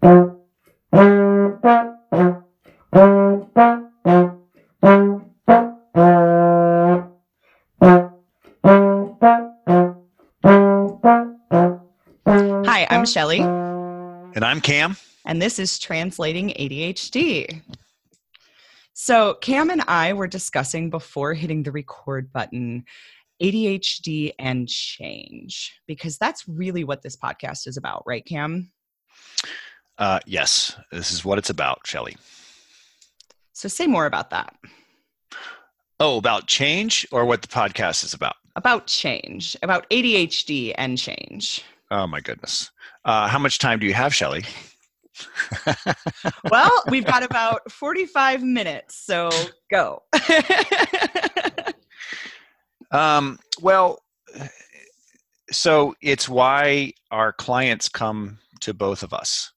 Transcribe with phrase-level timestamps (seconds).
[0.00, 0.26] Hi,
[12.90, 14.96] I'm Shelly, And I'm Cam.
[15.24, 17.62] and this is Translating ADHD.
[18.92, 22.84] So, Cam and I were discussing before hitting the record button
[23.42, 28.70] ADHD and change, because that's really what this podcast is about, right, Cam?
[29.98, 32.16] Uh, yes, this is what it's about, Shelly.
[33.52, 34.54] So, say more about that.
[36.00, 38.36] Oh, about change or what the podcast is about?
[38.54, 41.64] About change, about ADHD and change.
[41.90, 42.70] Oh, my goodness.
[43.04, 44.44] Uh, how much time do you have, Shelly?
[46.50, 49.30] Well, we've got about 45 minutes, so
[49.70, 50.02] go.
[52.90, 54.02] um, well,
[55.50, 59.52] so it's why our clients come to both of us,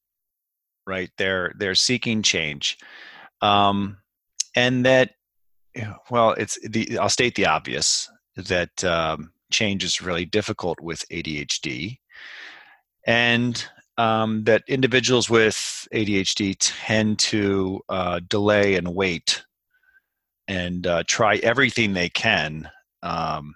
[0.85, 1.09] right?
[1.17, 2.77] They're they're seeking change,
[3.41, 3.97] um,
[4.55, 5.11] and that,
[6.09, 11.97] well, it's the I'll state the obvious that um, change is really difficult with ADHD,
[13.05, 13.65] and
[13.97, 19.43] um, that individuals with ADHD tend to uh, delay and wait
[20.47, 22.69] and uh, try everything they can
[23.03, 23.53] um,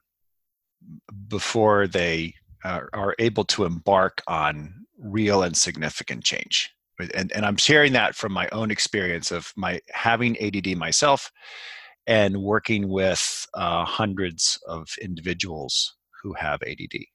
[1.27, 2.33] before they
[2.63, 6.74] are, are able to embark on real and significant change.
[6.99, 11.31] And, and I'm sharing that from my own experience of my having ADD myself
[12.07, 17.05] and working with uh, hundreds of individuals who have ADD.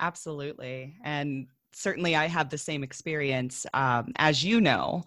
[0.00, 0.94] Absolutely.
[1.04, 3.66] And certainly I have the same experience.
[3.74, 5.04] Um, as you know,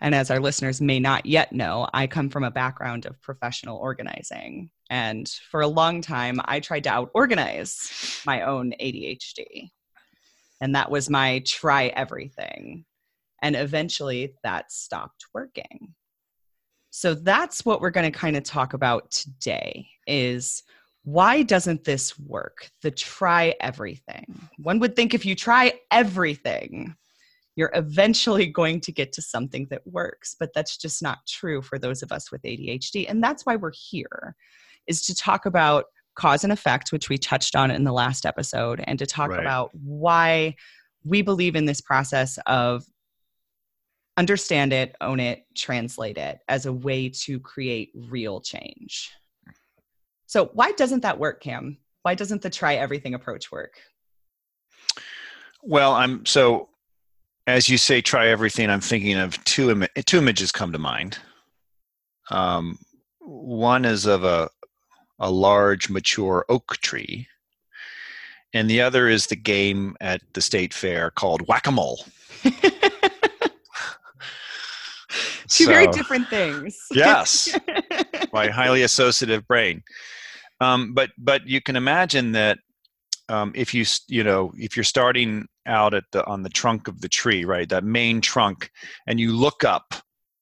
[0.00, 3.78] and as our listeners may not yet know, I come from a background of professional
[3.78, 4.70] organizing.
[4.90, 9.70] And for a long time, I tried to out organize my own ADHD.
[10.60, 12.84] And that was my try everything.
[13.42, 15.94] And eventually that stopped working.
[16.90, 20.62] So that's what we're going to kind of talk about today is
[21.04, 22.70] why doesn't this work?
[22.82, 24.48] The try everything.
[24.58, 26.94] One would think if you try everything,
[27.56, 31.78] you're eventually going to get to something that works, but that's just not true for
[31.78, 33.06] those of us with ADHD.
[33.08, 34.34] And that's why we're here
[34.86, 38.82] is to talk about cause and effect, which we touched on in the last episode,
[38.86, 39.40] and to talk Right.
[39.40, 40.56] about why
[41.04, 42.84] we believe in this process of
[44.18, 49.10] understand it, own it, translate it as a way to create real change.
[50.26, 51.78] So, why doesn't that work, Cam?
[52.02, 53.80] Why doesn't the try everything approach work?
[55.62, 56.68] Well, I'm so
[57.48, 58.68] as you say, try everything.
[58.68, 61.18] I'm thinking of two Im- two images come to mind.
[62.30, 62.78] Um,
[63.20, 64.50] one is of a
[65.18, 67.26] a large mature oak tree,
[68.52, 72.04] and the other is the game at the state fair called whack a mole.
[75.48, 76.76] Two very different things.
[76.92, 77.56] yes,
[78.32, 79.82] my highly associative brain.
[80.60, 82.58] Um, but but you can imagine that
[83.28, 87.00] um, if you you know if you're starting out at the on the trunk of
[87.00, 88.70] the tree, right, that main trunk,
[89.06, 89.94] and you look up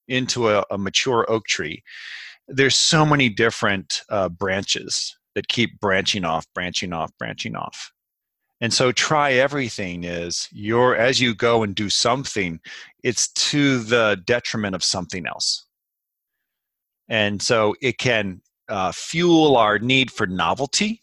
[0.07, 1.83] into a, a mature oak tree,
[2.47, 7.91] there's so many different uh, branches that keep branching off, branching off, branching off.
[8.59, 12.59] And so try everything is your as you go and do something,
[13.03, 15.65] it's to the detriment of something else.
[17.07, 21.01] And so it can uh, fuel our need for novelty.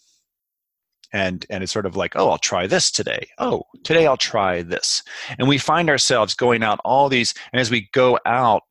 [1.12, 3.28] And, and it's sort of like, oh, I'll try this today.
[3.38, 5.02] Oh, today I'll try this.
[5.38, 8.64] And we find ourselves going out all these, and as we go out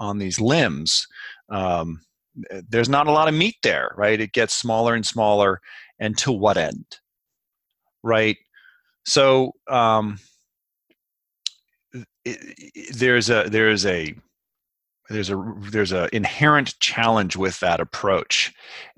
[0.00, 1.06] on these limbs,
[1.50, 2.00] um,
[2.68, 4.20] there's not a lot of meat there, right?
[4.20, 5.60] It gets smaller and smaller.
[6.00, 6.84] And to what end?
[8.04, 8.36] Right?
[9.04, 10.18] So um,
[12.92, 14.14] there's a there's a
[15.10, 18.52] there's a there's a inherent challenge with that approach.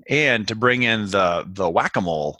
[0.09, 2.39] And to bring in the the whack-a-mole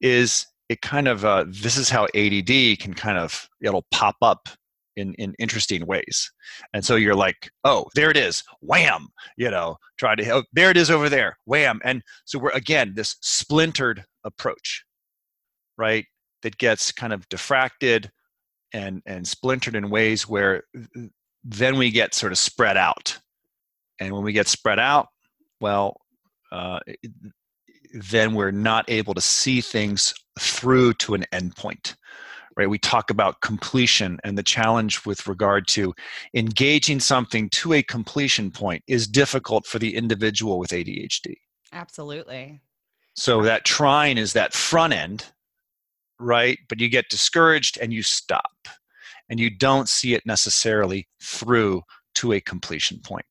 [0.00, 4.48] is it kind of uh, this is how add can kind of it'll pop up
[4.96, 6.30] in in interesting ways.
[6.72, 10.70] And so you're like oh there it is wham you know try to oh, there
[10.70, 14.84] it is over there wham and so we're again this splintered approach
[15.76, 16.06] right
[16.42, 18.10] that gets kind of diffracted
[18.72, 20.64] and and splintered in ways where
[21.44, 23.18] then we get sort of spread out.
[24.00, 25.08] And when we get spread out
[25.60, 26.00] well
[26.50, 26.80] uh,
[27.94, 31.94] then we're not able to see things through to an endpoint
[32.56, 32.68] right?
[32.68, 35.94] We talk about completion and the challenge with regard to
[36.34, 41.34] engaging something to a completion point is difficult for the individual with adhd
[41.72, 42.60] Absolutely.
[43.14, 45.32] so that trying is that front end
[46.22, 48.68] right but you get discouraged and you stop
[49.32, 51.82] and you don't see it necessarily through
[52.14, 53.24] to a completion point.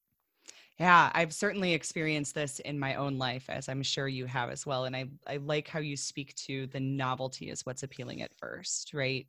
[0.80, 4.66] Yeah, I've certainly experienced this in my own life, as I'm sure you have as
[4.66, 4.86] well.
[4.86, 8.96] And I, I like how you speak to the novelty is what's appealing at first,
[8.96, 9.28] right?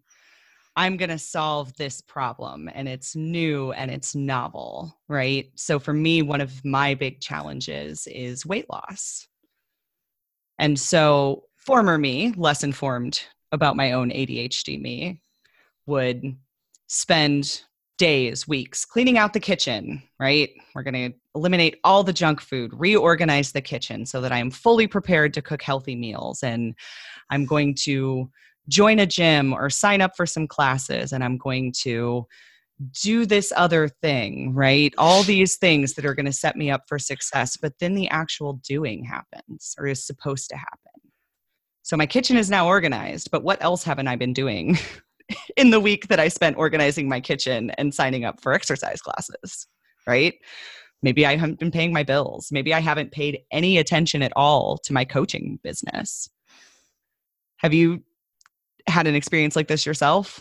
[0.74, 5.50] I'm going to solve this problem and it's new and it's novel, right?
[5.56, 9.28] So for me, one of my big challenges is weight loss.
[10.58, 13.20] And so, former me, less informed
[13.52, 15.20] about my own ADHD me,
[15.86, 16.36] would
[16.88, 17.62] spend
[17.98, 20.50] days, weeks cleaning out the kitchen, right?
[20.74, 24.50] We're going to eliminate all the junk food, reorganize the kitchen so that I am
[24.50, 26.42] fully prepared to cook healthy meals.
[26.42, 26.74] And
[27.30, 28.28] I'm going to
[28.68, 32.26] join a gym or sign up for some classes and I'm going to
[33.02, 34.92] do this other thing, right?
[34.98, 38.08] All these things that are going to set me up for success, but then the
[38.08, 40.91] actual doing happens or is supposed to happen.
[41.92, 44.78] So my kitchen is now organized, but what else haven't I been doing
[45.58, 49.66] in the week that I spent organizing my kitchen and signing up for exercise classes,
[50.06, 50.32] right?
[51.02, 52.48] Maybe I haven't been paying my bills.
[52.50, 56.30] Maybe I haven't paid any attention at all to my coaching business.
[57.58, 58.02] Have you
[58.86, 60.40] had an experience like this yourself?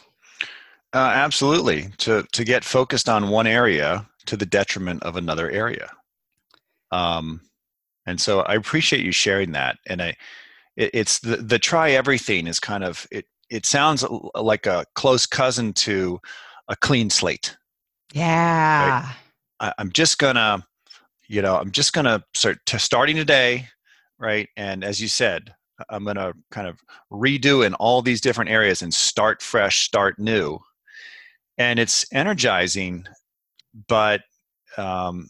[0.93, 1.89] Uh, absolutely.
[1.97, 5.91] To to get focused on one area to the detriment of another area.
[6.93, 7.41] Um,
[8.05, 9.79] and so I appreciate you sharing that.
[9.85, 10.15] And I,
[10.75, 13.25] it, it's the the try everything is kind of it.
[13.49, 16.19] It sounds like a close cousin to
[16.69, 17.57] a clean slate.
[18.13, 19.01] Yeah.
[19.01, 19.15] Right?
[19.59, 20.65] I, I'm just gonna,
[21.27, 23.67] you know, I'm just gonna start to starting today,
[24.17, 24.47] right?
[24.55, 25.53] And as you said,
[25.89, 26.79] I'm to kind of
[27.11, 30.59] redo in all these different areas and start fresh, start new.
[31.57, 33.05] And it's energizing,
[33.87, 34.21] but
[34.77, 35.27] um,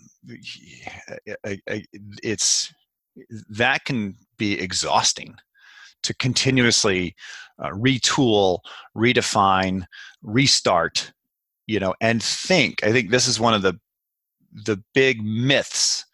[2.24, 2.74] it's
[3.50, 5.36] that can be exhausting
[6.04, 7.16] to continuously
[7.60, 8.60] uh, retool,
[8.96, 9.86] redefine,
[10.22, 11.12] restart,
[11.68, 12.84] you know, and think.
[12.84, 13.80] I think this is one of the
[14.66, 16.06] the big myths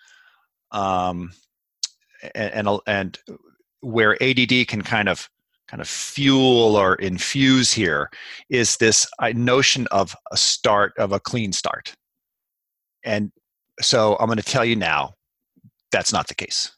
[0.71, 1.31] um,
[2.35, 3.19] and, and and
[3.81, 5.29] where ADD can kind of
[5.67, 8.09] kind of fuel or infuse here
[8.49, 11.93] is this uh, notion of a start of a clean start.
[13.03, 13.31] And
[13.81, 15.13] so I'm going to tell you now
[15.91, 16.71] that's not the case.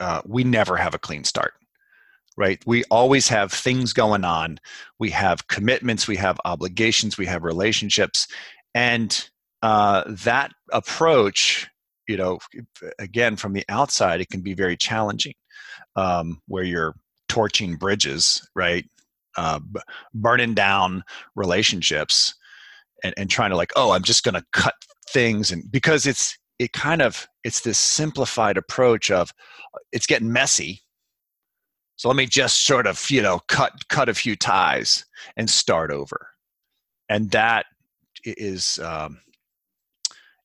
[0.00, 1.54] Uh, we never have a clean start,
[2.36, 2.62] right?
[2.66, 4.60] We always have things going on.
[4.98, 8.28] We have commitments, we have obligations, we have relationships.
[8.74, 9.28] And
[9.62, 11.68] uh, that approach,
[12.06, 12.38] you know,
[12.98, 15.34] again, from the outside, it can be very challenging
[15.96, 16.94] um, where you're
[17.28, 18.84] torching bridges, right?
[19.36, 19.60] Uh,
[20.14, 21.02] burning down
[21.36, 22.34] relationships
[23.04, 24.74] and, and trying to like, oh, I'm just going to cut
[25.10, 25.50] things.
[25.50, 29.32] And because it's, it kind of, it's this simplified approach of
[29.92, 30.82] it's getting messy.
[31.96, 35.04] So let me just sort of, you know, cut, cut a few ties
[35.36, 36.28] and start over.
[37.08, 37.66] And that
[38.24, 39.20] is, um,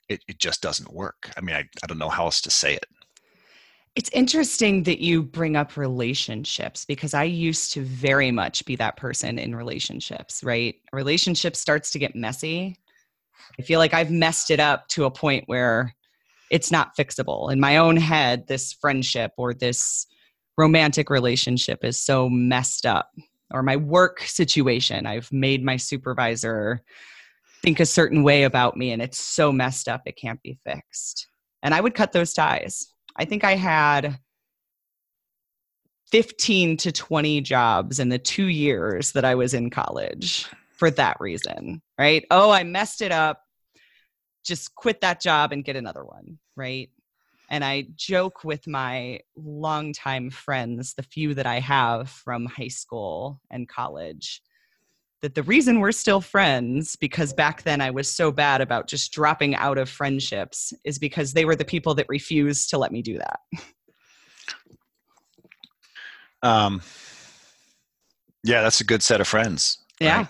[0.10, 1.32] it, it just doesn't work.
[1.38, 2.86] I mean, I, I don't know how else to say it.
[3.96, 8.98] It's interesting that you bring up relationships because I used to very much be that
[8.98, 10.76] person in relationships, right?
[10.92, 12.76] Relationship starts to get messy.
[13.60, 15.94] I feel like I've messed it up to a point where
[16.54, 17.52] it's not fixable.
[17.52, 20.08] In my own head, this friendship or this
[20.58, 23.10] romantic relationship is so messed up.
[23.52, 26.82] Or my work situation, I've made my supervisor
[27.62, 31.28] think a certain way about me and it's so messed up, it can't be fixed.
[31.62, 34.18] And I would cut those ties I think I had
[36.12, 41.18] 15 to 20 jobs in the two years that I was in college for that
[41.20, 42.26] reason, right?
[42.32, 43.42] Oh, I messed it up.
[44.44, 46.90] Just quit that job and get another one, right?
[47.50, 53.40] And I joke with my longtime friends, the few that I have from high school
[53.52, 54.42] and college,
[55.22, 59.12] that the reason we're still friends, because back then I was so bad about just
[59.12, 63.02] dropping out of friendships, is because they were the people that refused to let me
[63.02, 63.40] do that.
[66.42, 66.82] Um,
[68.44, 69.78] yeah, that's a good set of friends.
[70.00, 70.18] Yeah.
[70.18, 70.28] Right?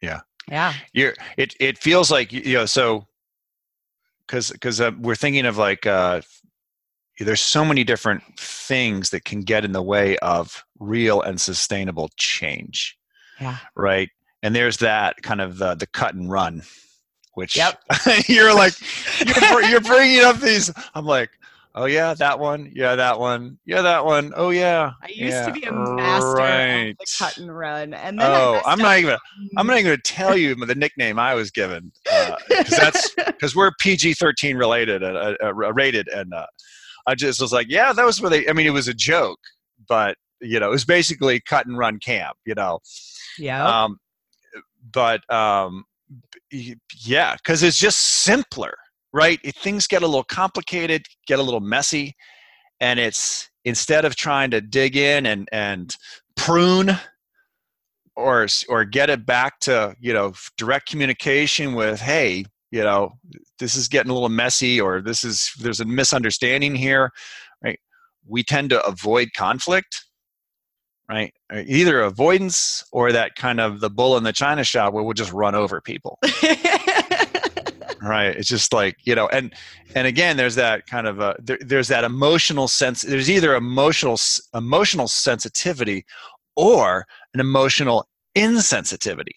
[0.00, 0.20] Yeah.
[0.48, 0.72] Yeah.
[0.92, 3.06] You're, it, it feels like, you know, so,
[4.32, 6.22] cause, cause uh, we're thinking of like, uh,
[7.20, 12.10] there's so many different things that can get in the way of real and sustainable
[12.16, 12.98] change.
[13.40, 13.58] Yeah.
[13.76, 14.10] Right
[14.42, 16.62] and there's that kind of the, the cut and run
[17.34, 17.80] which yep.
[18.26, 18.74] you're like
[19.24, 21.30] you're, you're bringing up these i'm like
[21.74, 22.70] oh yeah that one.
[22.74, 23.58] Yeah that one.
[23.64, 24.32] Yeah that one.
[24.36, 24.92] Oh yeah.
[25.02, 26.90] I used yeah, to be a master right.
[26.90, 29.16] of the cut and run and then oh i'm not even
[29.56, 33.14] i'm not even going to tell you the nickname i was given because uh, that's
[33.26, 36.46] because we're pg-13 related uh, uh, rated and uh,
[37.06, 39.40] i just was like yeah that was where they i mean it was a joke
[39.88, 42.78] but you know it was basically cut and run camp you know?
[43.38, 43.98] Yeah um,
[44.92, 45.84] but um,
[46.50, 48.74] yeah because it's just simpler
[49.12, 49.38] right?
[49.44, 52.14] It, things get a little complicated get a little messy
[52.80, 55.96] and it's instead of trying to dig in and and
[56.36, 56.98] prune
[58.16, 63.12] or or get it back to you know direct communication with hey you know
[63.58, 67.10] this is getting a little messy or this is there's a misunderstanding here
[67.64, 67.78] right?
[68.26, 70.04] We tend to avoid conflict
[71.08, 71.32] right?
[71.52, 75.14] Uh, either avoidance or that kind of the bull in the china shop where we'll
[75.14, 76.18] just run over people
[78.02, 78.34] right?
[78.36, 79.54] It's just like you know and
[79.94, 84.18] and again there's that kind of a there, there's that emotional sense there's either emotional
[84.54, 86.04] emotional sensitivity
[86.56, 89.32] or an emotional insensitivity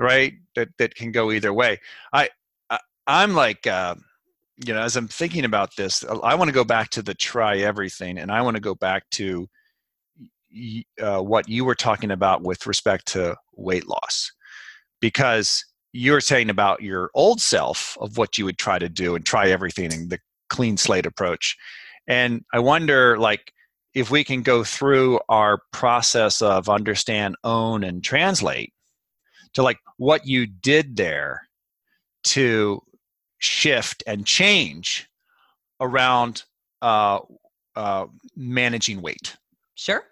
[0.00, 0.34] right?
[0.56, 1.80] That that can go either way.
[2.12, 2.28] I,
[2.68, 3.94] I i'm like uh,
[4.66, 7.58] you know as i'm thinking about this i want to go back to the try
[7.58, 9.48] everything and i want to go back to
[11.00, 14.30] uh, what you were talking about with respect to weight loss.
[15.00, 19.14] Because you were saying about your old self of what you would try to do
[19.14, 20.18] and try everything and the
[20.50, 21.56] clean slate approach.
[22.08, 23.52] And i wonder like
[23.94, 28.72] if we can go through our process of understand own and translate
[29.54, 31.42] to like what you did there
[32.24, 32.82] to
[33.38, 35.08] shift and change
[35.80, 36.42] around
[36.82, 37.20] uh,
[37.76, 39.36] uh, managing weight.
[39.76, 40.02] Sure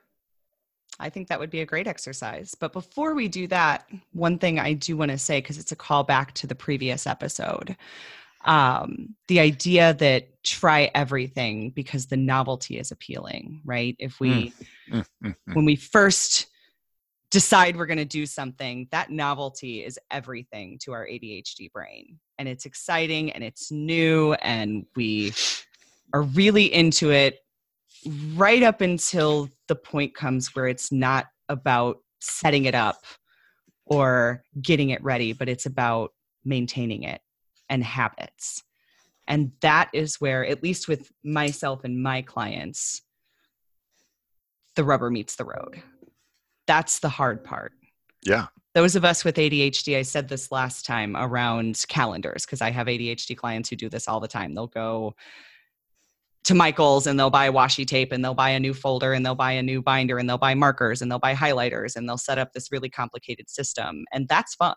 [1.01, 2.55] I think that would be a great exercise.
[2.55, 5.77] But before we do that, one thing I do want to say, because it's a
[5.77, 7.77] call back to the previous episode
[8.45, 13.95] um, the idea that try everything because the novelty is appealing, right?
[13.99, 14.53] If we, mm.
[14.91, 15.55] Mm, mm, mm.
[15.55, 16.47] when we first
[17.31, 22.19] decide we're going to do something, that novelty is everything to our ADHD brain.
[22.39, 25.33] And it's exciting and it's new, and we
[26.13, 27.39] are really into it
[28.35, 33.05] right up until the point comes where it's not about setting it up
[33.85, 36.13] or getting it ready, but it's about
[36.45, 37.21] maintaining it
[37.69, 38.63] and habits.
[39.29, 43.03] And that is where, at least with myself and my clients,
[44.75, 45.83] the rubber meets the road.
[46.67, 47.73] That's the hard part.
[48.25, 48.47] Yeah.
[48.75, 52.87] Those of us with ADHD, I said this last time around calendars, because I have
[52.87, 54.55] ADHD clients who do this all the time.
[54.55, 55.15] They'll go
[56.45, 59.35] to Michael's and they'll buy washi tape and they'll buy a new folder and they'll
[59.35, 62.39] buy a new binder and they'll buy markers and they'll buy highlighters and they'll set
[62.39, 64.05] up this really complicated system.
[64.13, 64.75] And that's fun.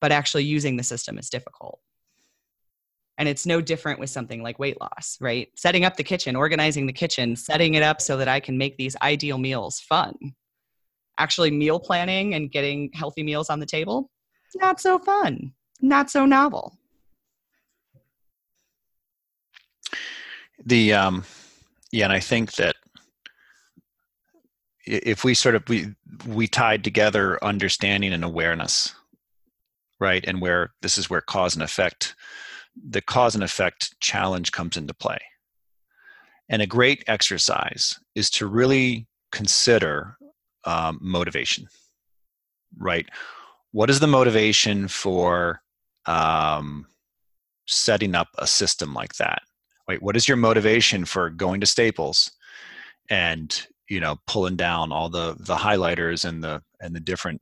[0.00, 1.80] But actually using the system is difficult.
[3.18, 5.48] And it's no different with something like weight loss, right?
[5.56, 8.76] Setting up the kitchen, organizing the kitchen, setting it up so that I can make
[8.76, 10.14] these ideal meals fun.
[11.18, 14.08] Actually, meal planning and getting healthy meals on the table,
[14.54, 16.78] not so fun, not so novel.
[20.68, 21.24] The um
[21.92, 22.76] yeah and i think that
[24.86, 25.94] if we sort of we
[26.26, 28.94] we tied together understanding and awareness
[30.00, 32.14] right and where this is where cause and effect
[32.88, 35.18] the cause and effect challenge comes into play.
[36.48, 40.16] And a great exercise is to really consider
[40.64, 41.66] um, motivation
[42.76, 43.08] right?
[43.72, 45.62] What is the motivation for
[46.04, 46.86] um,
[47.66, 49.40] setting up a system like that
[49.88, 52.30] wait what is your motivation for going to staples
[53.10, 57.40] and you know pulling down all the the highlighters and the and the different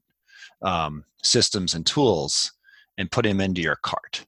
[0.62, 2.52] um, systems and tools
[2.96, 4.24] and put them into your cart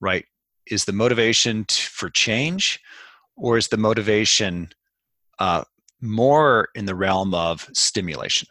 [0.00, 0.26] right?
[0.70, 2.80] Is the motivation t- for change
[3.36, 4.70] or is the motivation
[5.38, 5.64] uh,
[6.00, 8.48] more in the realm of stimulation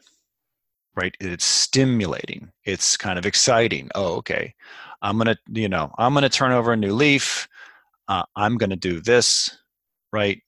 [0.96, 1.16] right?
[1.20, 2.52] It's stimulating.
[2.66, 3.90] It's kind of exciting.
[3.96, 4.54] Oh okay.
[5.02, 7.48] I'm gonna you know i'm gonna turn over a new leaf
[8.08, 9.58] uh, I'm going to do this,
[10.12, 10.42] right?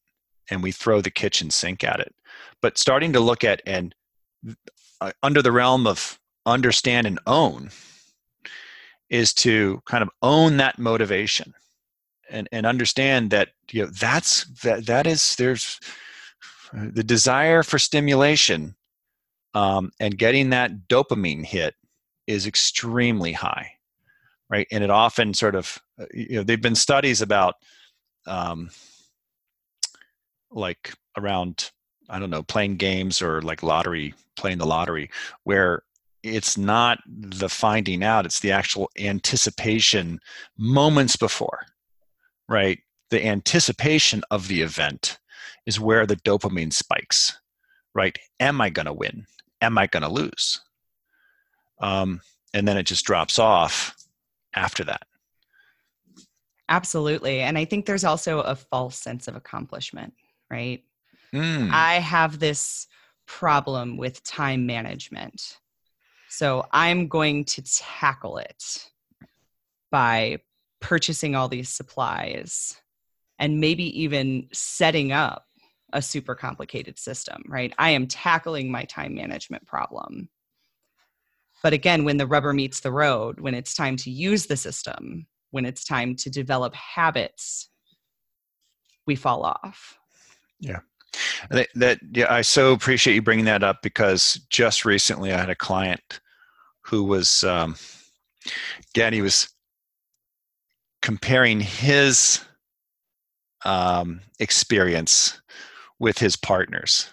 [0.50, 2.13] And we throw the kitchen sink at it.
[2.62, 3.93] But starting to look at and
[5.01, 7.71] uh, under the realm of understand and own
[9.09, 11.53] is to kind of own that motivation
[12.29, 15.79] and, and understand that you know that's that that is there's
[16.74, 18.75] the desire for stimulation
[19.53, 21.75] um, and getting that dopamine hit
[22.27, 23.75] is extremely high
[24.55, 24.67] right?
[24.71, 27.55] And it often sort of uh, you know they've been studies about
[28.27, 28.69] um,
[30.51, 31.71] like around
[32.09, 35.09] i don't know playing games or like lottery playing the lottery
[35.43, 35.81] where
[36.24, 40.19] it's not the finding out it's the actual anticipation
[40.57, 41.65] moments before
[42.47, 42.79] right?
[43.09, 45.17] The anticipation of the event
[45.65, 47.39] is where the dopamine spikes
[47.95, 48.17] right?
[48.39, 49.25] Am i going to win?
[49.62, 50.62] Am i going to lose?
[51.79, 52.21] Um,
[52.53, 53.95] and then it just drops off
[54.55, 55.03] after that.
[56.67, 57.41] Absolutely.
[57.41, 60.13] And I think there's also a false sense of accomplishment,
[60.50, 60.83] right?
[61.33, 61.71] Mm.
[61.71, 62.88] I have this
[63.27, 65.57] problem with time management.
[66.29, 68.89] So I'm going to tackle it
[69.91, 70.39] by
[70.79, 72.75] purchasing all these supplies
[73.39, 75.45] and maybe even setting up
[75.93, 77.74] a super complicated system, right?
[77.77, 80.29] I am tackling my time management problem.
[81.65, 85.25] But again, when the rubber meets the road, when it's time to use the system,
[85.50, 87.72] when it's time to develop habits,
[89.07, 89.98] we fall off.
[90.60, 90.81] Yeah.
[91.50, 95.50] That, that, yeah, I so appreciate you bringing that up because just recently I had
[95.50, 96.19] a client
[96.81, 97.77] who was, um,
[98.93, 99.50] again, he was
[101.01, 102.45] comparing his
[103.65, 105.41] um, experience
[105.98, 107.10] with his partners,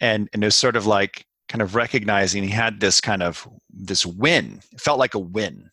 [0.00, 3.46] and and it was sort of like kind of recognizing he had this kind of
[3.68, 4.60] this win.
[4.70, 5.68] It felt like a win,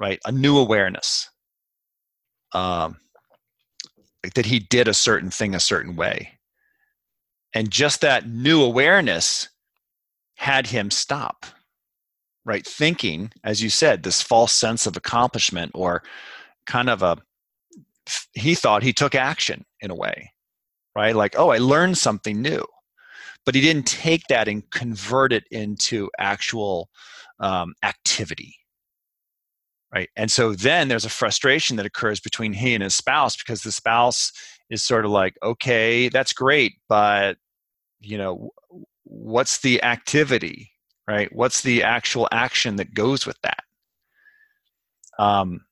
[0.00, 0.18] right?
[0.26, 1.30] A new awareness.
[2.52, 2.96] Um,
[4.24, 6.32] like that he did a certain thing a certain way.
[7.54, 9.48] And just that new awareness
[10.34, 11.46] had him stop,
[12.44, 12.66] right?
[12.66, 16.02] Thinking, as you said, this false sense of accomplishment or
[16.66, 17.18] kind of a,
[18.32, 20.32] he thought he took action in a way,
[20.96, 21.14] right?
[21.14, 22.66] Like, oh, I learned something new.
[23.48, 26.90] But he didn't take that and convert it into actual
[27.40, 28.54] um, activity,
[29.90, 30.10] right?
[30.16, 33.72] And so then there's a frustration that occurs between he and his spouse because the
[33.72, 34.32] spouse
[34.68, 37.38] is sort of like okay that's great but
[38.00, 38.50] you know
[39.04, 40.70] what's the activity?
[41.08, 41.34] Right?
[41.34, 43.64] What's the actual action that goes with that?
[45.18, 45.62] Um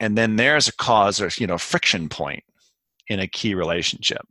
[0.00, 2.44] and then there's a cause or you know friction point
[3.08, 4.26] in a key relationship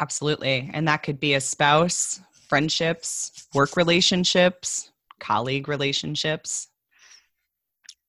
[0.00, 4.90] absolutely and that could be a spouse friendships work relationships
[5.20, 6.68] colleague relationships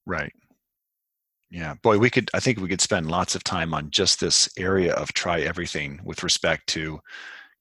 [0.05, 0.31] right
[1.51, 2.29] yeah, boy, we could.
[2.33, 5.99] I think we could spend lots of time on just this area of try everything
[6.03, 6.99] with respect to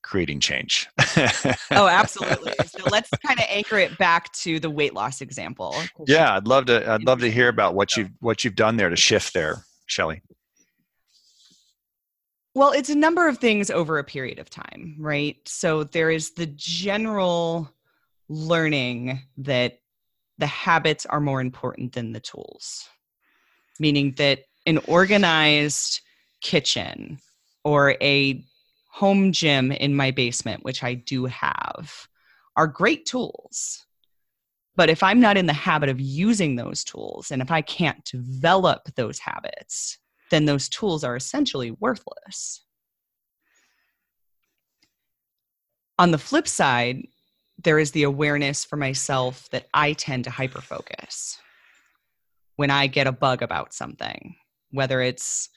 [0.02, 0.88] creating change.
[1.70, 2.52] oh, absolutely.
[2.66, 5.74] So let's kind of anchor it back to the weight loss example.
[6.06, 6.90] Yeah, I'd love to.
[6.90, 10.20] I'd love to hear about what you've what you've done there to shift there, Shelly.
[12.58, 15.36] Well, it's a number of things over a period of time, right?
[15.46, 17.70] So there is the general
[18.28, 19.78] learning that
[20.38, 22.88] the habits are more important than the tools
[23.78, 26.00] meaning that an organized
[26.40, 27.18] kitchen
[27.64, 28.44] or a
[28.90, 32.08] home gym in my basement, which I do have,
[32.56, 33.84] are great tools.
[34.76, 38.04] But if I'm not in the habit of using those tools and if I can't
[38.04, 39.98] develop those habits,
[40.30, 42.64] then those tools are essentially worthless.
[45.98, 47.06] On the flip side,
[47.62, 51.38] there is the awareness for myself that I tend to hyperfocus
[52.58, 54.34] when I get a bug about something,
[54.72, 55.48] whether it's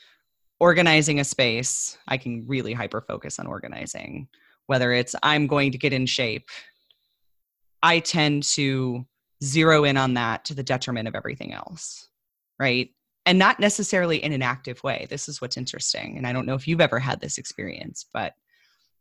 [0.60, 4.28] organizing a space, I can really hyper focus on organizing.
[4.68, 6.48] Whether it's I'm going to get in shape,
[7.82, 9.04] I tend to
[9.44, 12.08] zero in on that to the detriment of everything else.
[12.60, 12.92] Right.
[13.26, 15.06] And not necessarily in an active way.
[15.10, 16.18] This is what's interesting.
[16.18, 18.34] And I don't know if you've ever had this experience, but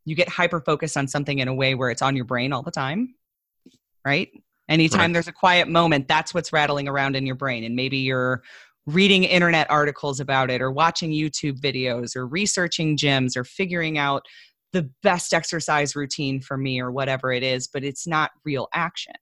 [0.05, 2.63] you get hyper focused on something in a way where it's on your brain all
[2.63, 3.15] the time.
[4.05, 4.31] Right.
[4.69, 5.13] Anytime right.
[5.15, 7.65] there's a quiet moment, that's what's rattling around in your brain.
[7.65, 8.43] And maybe you're
[8.87, 14.25] reading internet articles about it, or watching YouTube videos, or researching gyms, or figuring out
[14.73, 19.15] the best exercise routine for me, or whatever it is, but it's not real action.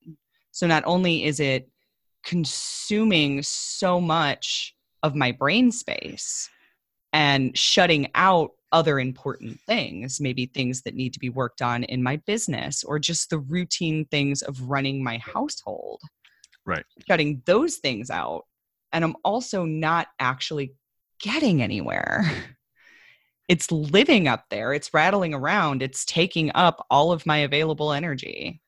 [0.52, 1.68] So not only is it
[2.24, 6.48] consuming so much of my brain space
[7.12, 12.02] and shutting out other important things, maybe things that need to be worked on in
[12.02, 16.02] my business or just the routine things of running my household.
[16.66, 16.84] Right.
[17.06, 18.44] Shutting those things out.
[18.92, 20.74] And I'm also not actually
[21.20, 22.30] getting anywhere.
[23.48, 28.60] It's living up there, it's rattling around, it's taking up all of my available energy,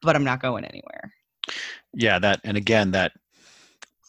[0.00, 1.12] but I'm not going anywhere.
[1.92, 3.12] Yeah, that, and again, that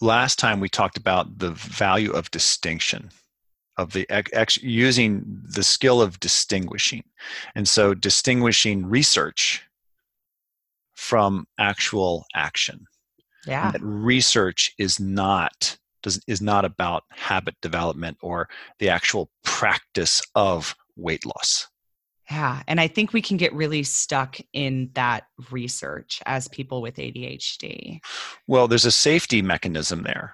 [0.02, 3.12] last time we talked about the value of distinction
[3.78, 7.04] of the ex, using the skill of distinguishing.
[7.56, 9.64] And so distinguishing research
[10.94, 12.86] from actual action.
[13.46, 13.72] Yeah.
[13.72, 18.48] That research is not does, is not about habit development or
[18.80, 21.68] the actual practice of weight loss
[22.30, 26.96] yeah and i think we can get really stuck in that research as people with
[26.96, 28.00] adhd
[28.48, 30.34] well there's a safety mechanism there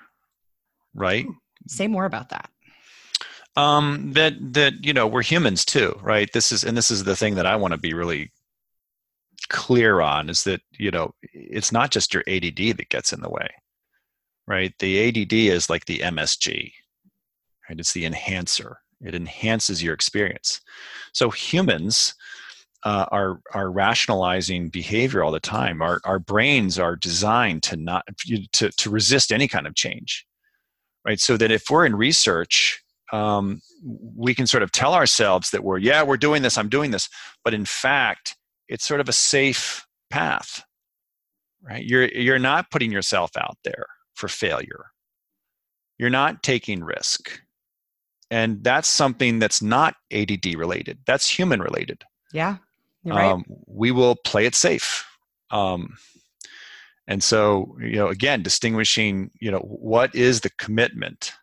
[0.94, 1.26] right
[1.68, 2.50] say more about that
[3.56, 6.32] um, that that you know we're humans too, right?
[6.32, 8.32] This is and this is the thing that I want to be really
[9.50, 13.30] clear on is that you know it's not just your ADD that gets in the
[13.30, 13.50] way,
[14.48, 14.74] right?
[14.80, 16.72] The ADD is like the MSG,
[17.70, 17.80] right?
[17.80, 18.81] It's the enhancer.
[19.04, 20.62] It enhances your experience.
[21.14, 22.14] So humans
[22.84, 25.82] uh, are are rationalizing behavior all the time.
[25.82, 28.06] Our our brains are designed to not
[28.54, 30.26] to to resist any kind of change,
[31.06, 31.20] right?
[31.20, 33.62] So that if we're in research, um,
[34.16, 37.08] we can sort of tell ourselves that we're yeah we're doing this, I'm doing this,
[37.44, 38.36] but in fact,
[38.68, 40.64] it's sort of a safe path,
[41.62, 41.86] right?
[41.86, 43.86] You're you're not putting yourself out there
[44.16, 44.86] for failure.
[46.00, 47.42] You're not taking risk.
[48.32, 51.00] And that's something that's not ADD related.
[51.06, 52.04] That's human related.
[52.32, 52.58] Yeah.
[53.04, 53.26] Right.
[53.26, 55.06] Um, we will play it safe.
[55.52, 55.98] Um,
[57.08, 61.34] and so, you know, again, distinguishing, you know, what is the commitment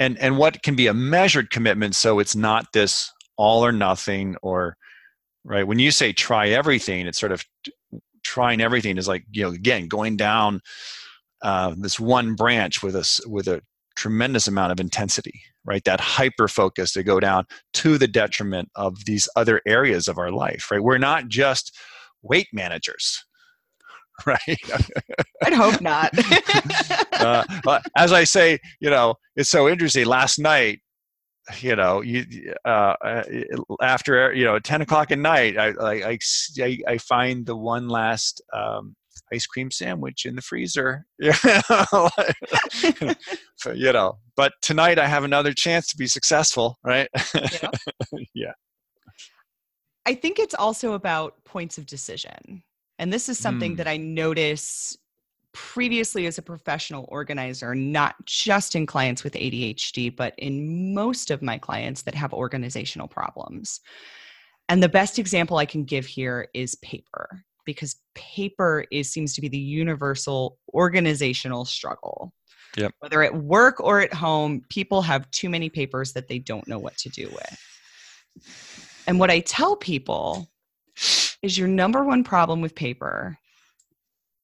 [0.00, 1.94] and, and what can be a measured commitment.
[1.94, 4.76] So it's not this all or nothing or,
[5.44, 5.66] right.
[5.66, 7.44] When you say try everything, it's sort of
[8.24, 10.62] trying everything is like, you know, again, going down
[11.42, 13.62] uh, this one branch with a, with a
[13.96, 15.84] tremendous amount of intensity right?
[15.84, 20.32] That hyper focus to go down to the detriment of these other areas of our
[20.32, 20.82] life right?
[20.82, 21.76] We're not just
[22.22, 23.24] weight managers
[24.26, 24.58] right?
[25.44, 26.12] I'd hope not.
[27.22, 30.06] Uh, as i say you know it's so interesting.
[30.06, 30.80] Last night
[31.60, 32.24] you know you
[32.64, 33.22] uh, uh
[33.80, 36.18] after you know 10 o'clock at night I, I
[36.60, 38.94] i i find the one last um
[39.32, 41.06] ice cream sandwich in the freezer.
[41.18, 43.14] Yeah.
[43.74, 47.08] you know, but tonight I have another chance to be successful, right?
[47.34, 47.70] Yeah.
[48.34, 48.52] yeah.
[50.04, 52.62] I think it's also about points of decision.
[52.98, 53.76] And this is something mm.
[53.76, 54.96] that I notice
[55.52, 61.42] previously as a professional organizer, not just in clients with ADHD, but in most of
[61.42, 63.80] my clients that have organizational problems.
[64.68, 69.40] And the best example I can give here is paper because paper is seems to
[69.40, 72.32] be the universal organizational struggle.
[72.76, 72.92] Yep.
[73.00, 76.78] Whether at work or at home, people have too many papers that they don't know
[76.78, 77.58] what to do with.
[79.06, 80.50] And what I tell people
[81.42, 83.36] is your number one problem with paper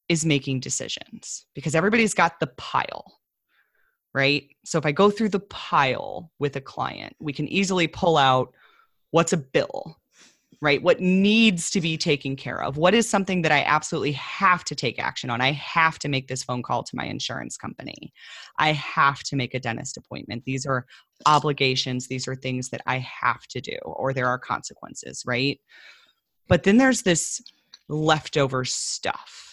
[0.09, 3.19] is making decisions because everybody's got the pile,
[4.15, 4.49] right?
[4.65, 8.55] So if I go through the pile with a client, we can easily pull out
[9.11, 9.97] what's a bill?
[10.61, 10.83] Right?
[10.83, 12.77] What needs to be taken care of?
[12.77, 15.41] What is something that I absolutely have to take action on?
[15.41, 18.13] I have to make this phone call to my insurance company.
[18.59, 20.45] I have to make a dentist appointment.
[20.45, 20.87] These are
[21.27, 25.61] obligations, these are things that I have to do, or there are consequences, right?
[26.49, 27.41] But then there's this
[27.89, 29.48] leftover stuff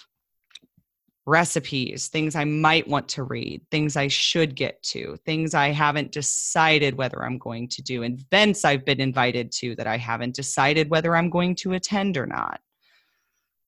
[1.26, 6.12] recipes, things I might want to read, things I should get to, things I haven't
[6.12, 10.90] decided whether I'm going to do, events I've been invited to that I haven't decided
[10.90, 12.62] whether I'm going to attend or not.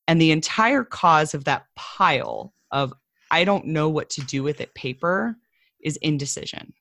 [0.07, 2.93] And the entire cause of that pile of
[3.31, 5.35] I don't know what to do with it paper
[5.81, 6.73] is indecision.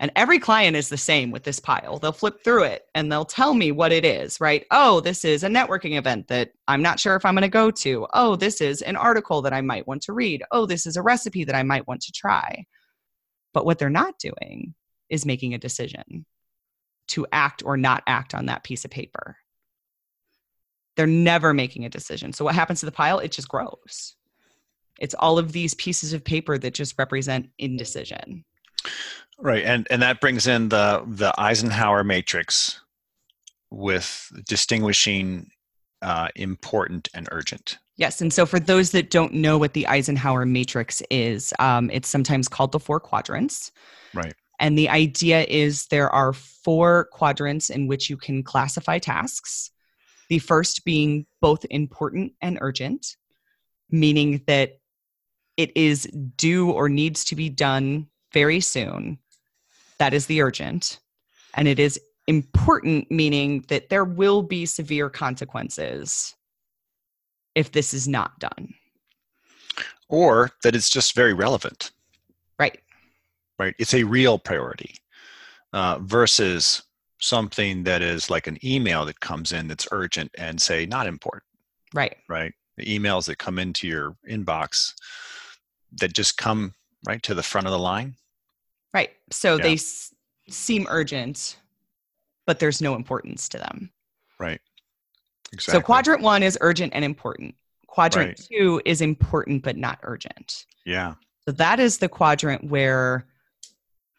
[0.00, 1.98] And every client is the same with this pile.
[1.98, 4.64] They'll flip through it and they'll tell me what it is, right?
[4.70, 7.70] Oh, this is a networking event that I'm not sure if I'm going to go
[7.70, 8.06] to.
[8.14, 10.42] Oh, this is an article that I might want to read.
[10.50, 12.64] Oh, this is a recipe that I might want to try.
[13.52, 14.74] But what they're not doing
[15.10, 16.24] is making a decision
[17.08, 19.36] to act or not act on that piece of paper.
[20.96, 22.32] They're never making a decision.
[22.32, 23.18] So what happens to the pile?
[23.18, 24.16] It just grows.
[24.98, 28.46] It's all of these pieces of paper that just represent indecision.
[29.40, 32.80] Right, and and that brings in the the Eisenhower matrix
[33.70, 35.50] with distinguishing
[36.02, 37.78] uh, important and urgent.
[37.96, 42.08] Yes, and so for those that don't know what the Eisenhower matrix is, um, it's
[42.08, 43.72] sometimes called the four quadrants.
[44.14, 44.34] Right.
[44.58, 49.70] And the idea is there are four quadrants in which you can classify tasks.
[50.28, 53.16] The first being both important and urgent,
[53.90, 54.78] meaning that
[55.56, 56.04] it is
[56.36, 59.18] due or needs to be done very soon
[60.00, 60.98] that is the urgent.
[61.54, 66.34] And it is important, meaning that there will be severe consequences
[67.54, 68.74] if this is not done.
[70.08, 71.90] Or that it's just very relevant.
[72.58, 72.80] Right.
[73.58, 73.74] Right.
[73.78, 74.94] It's a real priority
[75.74, 76.82] uh, versus
[77.20, 81.44] something that is like an email that comes in that's urgent and say not important.
[81.92, 82.16] Right.
[82.26, 82.54] Right.
[82.78, 84.94] The emails that come into your inbox
[86.00, 86.74] that just come
[87.06, 88.14] right to the front of the line
[88.92, 89.10] Right.
[89.30, 89.62] So yeah.
[89.62, 90.14] they s-
[90.48, 91.56] seem urgent,
[92.46, 93.90] but there's no importance to them.
[94.38, 94.60] Right.
[95.52, 95.80] Exactly.
[95.80, 97.54] So quadrant one is urgent and important.
[97.86, 98.48] Quadrant right.
[98.50, 100.66] two is important but not urgent.
[100.84, 101.14] Yeah.
[101.44, 103.26] So that is the quadrant where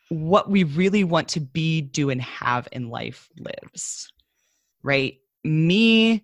[0.09, 4.11] what we really want to be, do, and have in life lives.
[4.83, 5.19] Right?
[5.43, 6.23] Me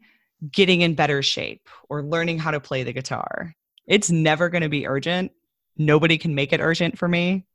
[0.52, 3.56] getting in better shape or learning how to play the guitar.
[3.88, 5.32] It's never going to be urgent.
[5.78, 7.46] Nobody can make it urgent for me.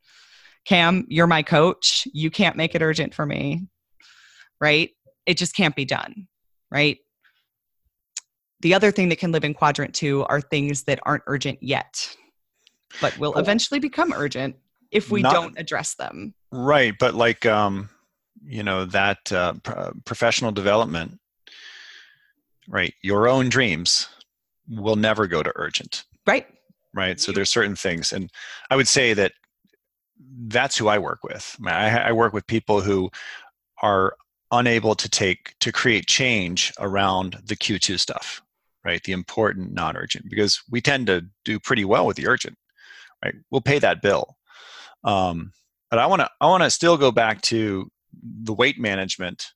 [0.66, 2.07] Cam, you're my coach.
[2.12, 3.66] You can't make it urgent for me.
[4.61, 4.90] Right?
[5.27, 6.29] It just can't be done.
[6.70, 6.98] Right?
[8.62, 12.16] the other thing that can live in quadrant two are things that aren't urgent yet,
[13.01, 14.57] but will eventually become urgent
[14.90, 16.35] if we Not- don't address them.
[16.53, 17.90] Right, but like um,
[18.44, 21.18] you know that uh, pr- professional development,
[22.68, 22.94] right?
[23.03, 24.09] Your own dreams
[24.68, 26.46] will never go to urgent, Right?
[26.94, 27.18] right?
[27.18, 28.31] So there's certain things, and
[28.70, 29.33] I would say that
[30.47, 31.57] that's who I work with.
[31.61, 33.11] I, mean, I, I work with people who
[33.83, 34.17] are
[34.51, 38.43] unable to take to create change around the Q2 stuff,
[38.85, 39.03] right?
[39.03, 42.57] The important, non-urgent, because we tend to do pretty well with the urgent,
[43.25, 43.35] right?
[43.51, 44.37] We'll pay that bill.
[45.05, 45.53] Um,
[45.91, 47.91] but I want to I want to still go back to
[48.23, 49.53] the weight management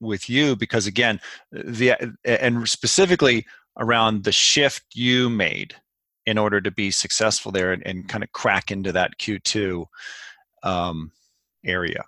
[0.00, 1.20] with you because again
[1.52, 1.94] the
[2.24, 3.46] and specifically
[3.78, 5.74] around the shift you made
[6.26, 9.86] in order to be successful there and, and kind of crack into that Q2
[10.62, 11.12] um,
[11.64, 12.04] area.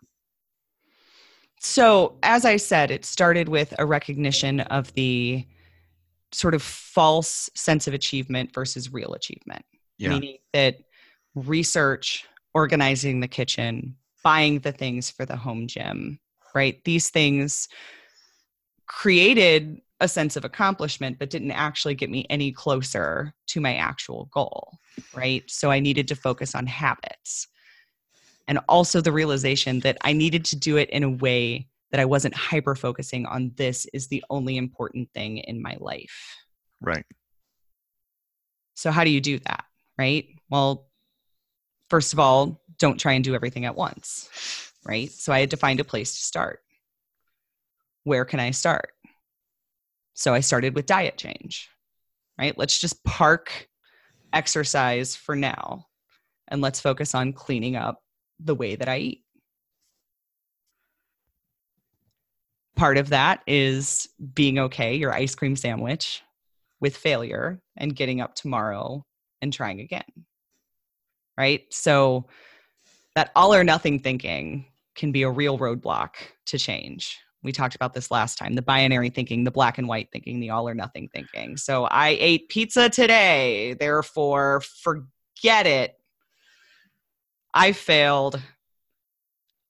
[1.60, 5.44] So, as I said, it started with a recognition of the
[6.32, 9.64] sort of false sense of achievement versus real achievement.
[9.98, 10.10] Yeah.
[10.10, 10.76] Meaning that
[11.34, 12.24] research,
[12.54, 16.18] organizing the kitchen, buying the things for the home gym,
[16.54, 16.82] right?
[16.84, 17.68] These things
[18.86, 24.28] created a sense of accomplishment, but didn't actually get me any closer to my actual
[24.32, 24.78] goal,
[25.14, 25.42] right?
[25.48, 27.48] So I needed to focus on habits.
[28.48, 32.04] And also the realization that I needed to do it in a way that I
[32.04, 36.36] wasn't hyper focusing on this is the only important thing in my life.
[36.80, 37.06] Right.
[38.74, 39.64] So, how do you do that?
[39.98, 40.26] Right.
[40.50, 40.88] Well,
[41.88, 44.28] first of all, don't try and do everything at once.
[44.84, 45.10] Right.
[45.10, 46.60] So, I had to find a place to start.
[48.04, 48.90] Where can I start?
[50.16, 51.70] So, I started with diet change.
[52.38, 52.58] Right.
[52.58, 53.68] Let's just park
[54.32, 55.86] exercise for now
[56.48, 58.02] and let's focus on cleaning up
[58.40, 59.22] the way that I eat.
[62.76, 66.22] Part of that is being okay, your ice cream sandwich
[66.80, 69.06] with failure and getting up tomorrow
[69.40, 70.04] and trying again.
[71.38, 71.62] Right?
[71.70, 72.26] So
[73.14, 77.18] that all or nothing thinking can be a real roadblock to change.
[77.46, 80.50] We talked about this last time the binary thinking, the black and white thinking, the
[80.50, 81.56] all or nothing thinking.
[81.56, 85.94] So I ate pizza today, therefore forget it.
[87.54, 88.42] I failed.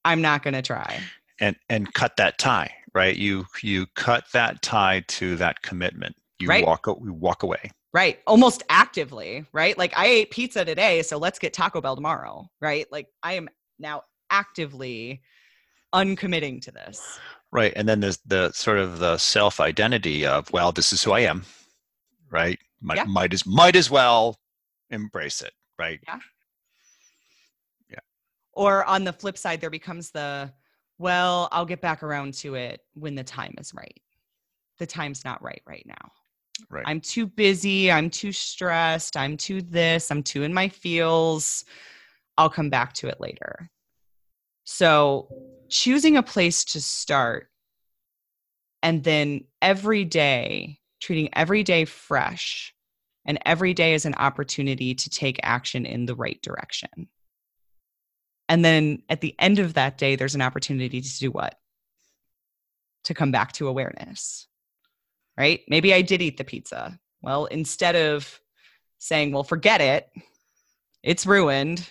[0.03, 0.99] I'm not going to try.
[1.39, 3.15] And and cut that tie, right?
[3.15, 6.15] You you cut that tie to that commitment.
[6.39, 6.65] You Right.
[6.65, 7.69] walk you walk away.
[7.93, 8.19] Right.
[8.25, 9.77] Almost actively, right?
[9.77, 12.87] Like I ate pizza today, so let's get Taco Bell tomorrow, right?
[12.91, 15.21] Like I am now actively
[15.93, 17.19] uncommitting to this.
[17.51, 17.73] Right.
[17.75, 21.21] And then there's the sort of the self identity of, well, this is who I
[21.21, 21.43] am.
[22.29, 22.59] Right.
[22.81, 23.03] Might Yeah.
[23.05, 24.37] might as might as well
[24.89, 25.53] embrace it.
[25.79, 25.99] Right.
[26.07, 26.19] Yeah.
[27.89, 27.99] Yeah.
[28.53, 30.51] Or on the flip side, there becomes the,
[30.97, 34.01] well, I'll get back around to it when the time is right.
[34.79, 36.11] The time's not right right now.
[36.69, 36.83] Right.
[36.87, 37.91] I'm too busy.
[37.91, 39.15] I'm too stressed.
[39.15, 40.11] I'm too this.
[40.11, 41.63] I'm too in my feels.
[42.37, 43.69] I'll come back to it later.
[44.69, 45.29] So,
[45.69, 47.49] choosing a place to start
[48.83, 52.73] and then every day, treating every day fresh
[53.25, 57.07] and every day is an opportunity to take action in the right direction.
[58.49, 61.55] And then at the end of that day, there's an opportunity to do what?
[63.05, 64.47] To come back to awareness
[65.37, 65.61] right?
[65.67, 66.99] Maybe I did eat the pizza.
[67.21, 68.39] Well, instead of
[68.97, 70.09] saying, well, forget it,
[71.03, 71.87] it's ruined,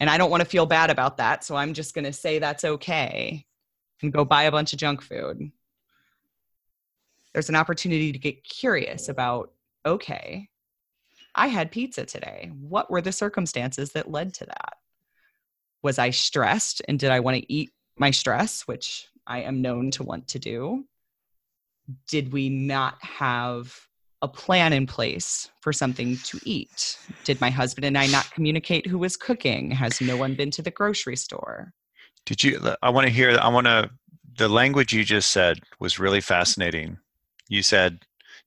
[0.00, 2.38] and I don't want to feel bad about that, so I'm just going to say
[2.38, 3.46] that's okay
[4.02, 5.50] and go buy a bunch of junk food.
[7.32, 9.52] There's an opportunity to get curious about,
[9.84, 10.48] okay,
[11.34, 12.50] I had pizza today.
[12.58, 14.74] What were the circumstances that led to that?
[15.82, 19.90] Was I stressed and did I want to eat my stress, which I am known
[19.92, 20.84] to want to do?
[22.08, 23.86] did we not have
[24.26, 26.98] a plan in place for something to eat?
[27.24, 29.70] Did my husband and I not communicate who was cooking?
[29.70, 31.72] Has no one been to the grocery store?
[32.26, 32.60] Did you?
[32.82, 33.38] I want to hear.
[33.40, 33.90] I want to.
[34.36, 36.98] The language you just said was really fascinating.
[37.48, 38.00] You said,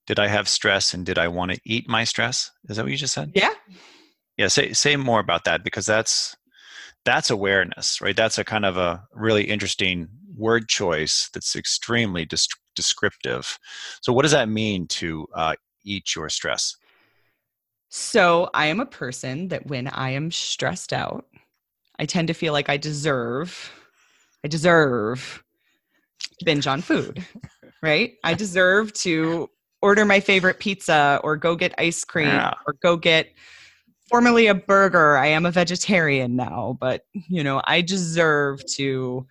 [0.05, 2.91] "Did I have stress and did I want to eat my stress?" Is that what
[2.91, 3.31] you just said?
[3.33, 3.53] Yeah.
[4.37, 4.49] Yeah.
[4.49, 6.35] Say say more about that because that's
[7.05, 8.15] that's awareness, right?
[8.15, 13.57] That's a kind of a really interesting word choice that's extremely dis- descriptive.
[14.01, 16.77] So, what does that mean to uh, eat your stress?
[17.89, 21.25] So I am a person that when I am stressed out,
[21.97, 23.71] I tend to feel like I deserve,
[24.43, 25.43] I deserve
[26.39, 27.25] to binge on food,
[27.81, 28.13] right?
[28.23, 29.49] I deserve to
[29.81, 32.53] order my favorite pizza or go get ice cream Yeah.
[32.67, 33.29] or go get
[34.09, 35.17] formerly a burger.
[35.17, 39.27] I am a vegetarian now, but you know, I deserve to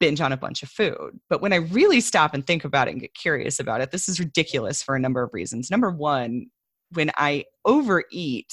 [0.00, 1.18] binge on a bunch of food.
[1.28, 4.08] But when I really stop and think about it and get curious about it, this
[4.08, 5.70] is ridiculous for a number of reasons.
[5.70, 6.46] Number one,
[6.92, 8.52] when I overeat,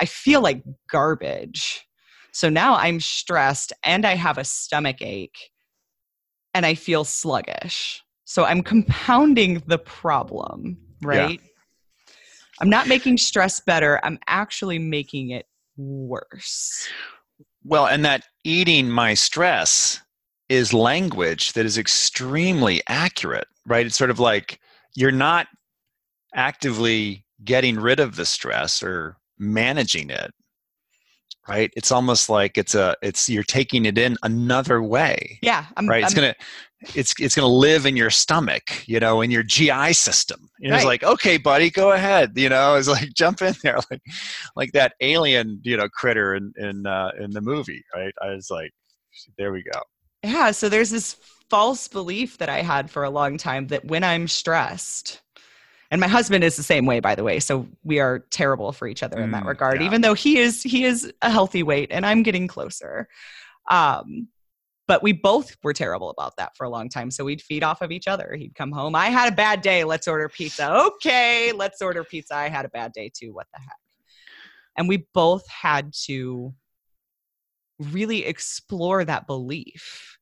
[0.00, 1.86] I feel like garbage.
[2.32, 5.50] So now I'm stressed and I have a stomach ache
[6.54, 8.02] and I feel sluggish.
[8.24, 11.40] So I'm compounding the problem, right?
[11.40, 12.14] Yeah.
[12.60, 14.00] I'm not making stress better.
[14.04, 16.88] I'm actually making it worse.
[17.64, 20.00] Well, and that eating my stress
[20.48, 23.86] is language that is extremely accurate, right?
[23.86, 24.60] It's sort of like
[24.94, 25.46] you're not
[26.34, 30.32] actively getting rid of the stress or managing it
[31.48, 31.72] right?
[31.74, 36.04] It's almost like it's a it's you're taking it in another way yeah I'm, right?
[36.04, 36.34] It's I'm, gonna
[36.94, 40.48] it's it's gonna live in your stomach you know in your gi system.
[40.62, 40.74] Right.
[40.74, 42.74] it's like okay buddy go ahead you know?
[42.74, 44.02] It's like jump in there like
[44.54, 48.14] like that alien you know critter in in uh in the movie right?
[48.22, 48.72] I was like
[49.38, 49.80] there we go
[50.22, 51.14] yeah so there's this
[51.48, 55.22] false belief that i had for a long time that when i'm stressed
[55.90, 58.86] and my husband is the same way by the way so we are terrible for
[58.86, 59.86] each other in that mm, regard yeah.
[59.86, 63.08] even though he is he is a healthy weight and i'm getting closer.
[63.70, 64.28] Um
[64.86, 67.82] but we both were terrible about that for a long time so we'd feed off
[67.82, 68.34] of each other.
[68.38, 70.72] He'd come home i had a bad day let's order pizza.
[70.72, 72.34] Okay let's order pizza.
[72.34, 73.76] I had a bad day too what the heck.
[74.76, 76.54] And we both had to
[77.78, 80.18] really explore that belief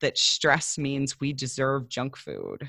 [0.00, 2.68] that stress means we deserve junk food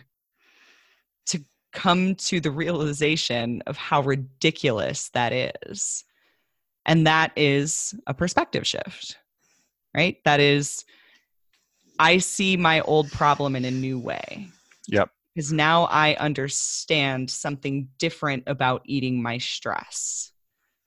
[1.27, 6.03] to come to the realization of how ridiculous that is.
[6.85, 9.17] And that is a perspective shift,
[9.95, 10.17] right?
[10.23, 10.85] That is,
[11.99, 14.47] I see my old problem in a new way.
[14.87, 15.09] Yep.
[15.33, 20.31] Because now I understand something different about eating my stress.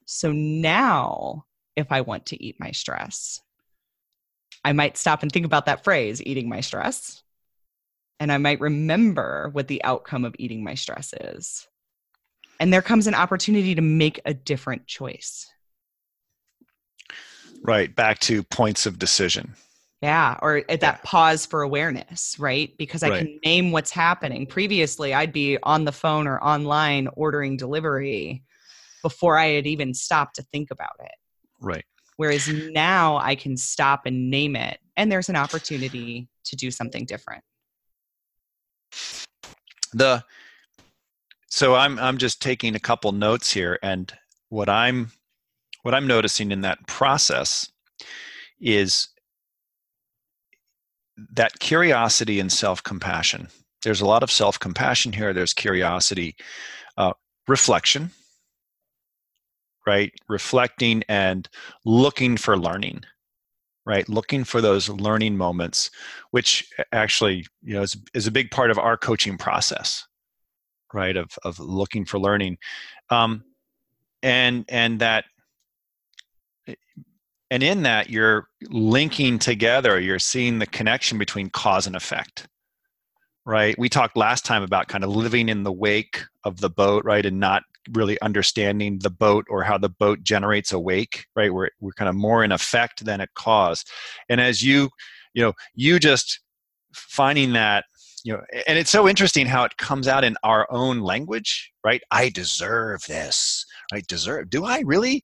[0.06, 1.44] So now,
[1.78, 3.40] if I want to eat my stress,
[4.64, 7.22] I might stop and think about that phrase, eating my stress,
[8.20, 11.68] and I might remember what the outcome of eating my stress is.
[12.60, 15.48] And there comes an opportunity to make a different choice.
[17.62, 17.94] Right.
[17.94, 19.54] Back to points of decision.
[20.02, 20.36] Yeah.
[20.42, 22.76] Or at that pause for awareness, right?
[22.76, 23.18] Because I right.
[23.18, 24.46] can name what's happening.
[24.46, 28.42] Previously, I'd be on the phone or online ordering delivery
[29.02, 31.12] before I had even stopped to think about it.
[31.60, 31.84] Right.
[32.16, 37.04] Whereas now I can stop and name it, and there's an opportunity to do something
[37.04, 37.44] different.
[39.92, 40.24] The
[41.50, 44.12] so i'm i'm just taking a couple notes here and
[44.50, 45.10] what i'm
[45.82, 47.70] what i'm noticing in that process
[48.60, 49.08] is
[51.32, 53.48] that curiosity and self-compassion.
[53.82, 55.32] There's a lot of self-compassion here.
[55.32, 56.36] There's curiosity
[56.96, 57.12] uh,
[57.46, 58.10] reflection
[59.88, 60.12] right?
[60.28, 61.48] Reflecting and
[61.86, 63.04] looking for learning
[63.86, 64.06] right?
[64.06, 65.90] Looking for those learning moments
[66.30, 70.06] which actually you know is, is a big part of our coaching process
[70.92, 71.16] right?
[71.16, 72.58] Of of looking for learning.
[73.08, 73.44] Um,
[74.22, 75.24] and and that
[77.50, 82.46] and in that you're linking together you're seeing the connection between cause and effect
[83.46, 83.78] right?
[83.78, 87.24] We talked last time about kind of living in the wake of the boat right?
[87.24, 91.52] And not really understanding the boat or how the boat generates a wake right?
[91.52, 93.84] We're, we're kind of more in effect than a cause.
[94.28, 94.90] And as you
[95.34, 96.40] you know you just
[96.92, 97.84] finding that
[98.24, 102.02] you know and it's so interesting how it comes out in our own language right?
[102.10, 103.64] I deserve this.
[103.92, 105.22] I deserve do i really?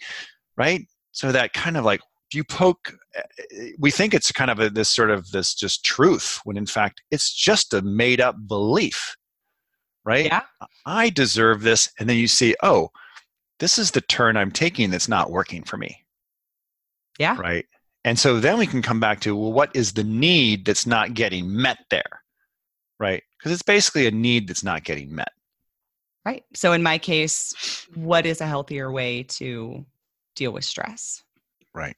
[0.56, 0.82] Right?
[1.12, 2.00] So that kind of like
[2.32, 6.40] you poke eh, we think it's kind of a, this sort of this just truth
[6.44, 9.16] when in fact it's just a made up belief
[10.04, 10.26] right?
[10.26, 10.42] Yeah.
[10.86, 11.90] I deserve this.
[11.98, 12.90] And then you see, oh,
[13.58, 16.04] this is the turn I'm taking that's not working for me.
[17.18, 17.36] Yeah.
[17.38, 17.66] Right.
[18.04, 21.14] And so then we can come back to, well, what is the need that's not
[21.14, 22.22] getting met there?
[23.00, 23.22] Right.
[23.38, 25.32] Because it's basically a need that's not getting met.
[26.24, 26.44] Right.
[26.54, 29.84] So in my case, what is a healthier way to
[30.34, 31.22] deal with stress?
[31.74, 31.96] Right.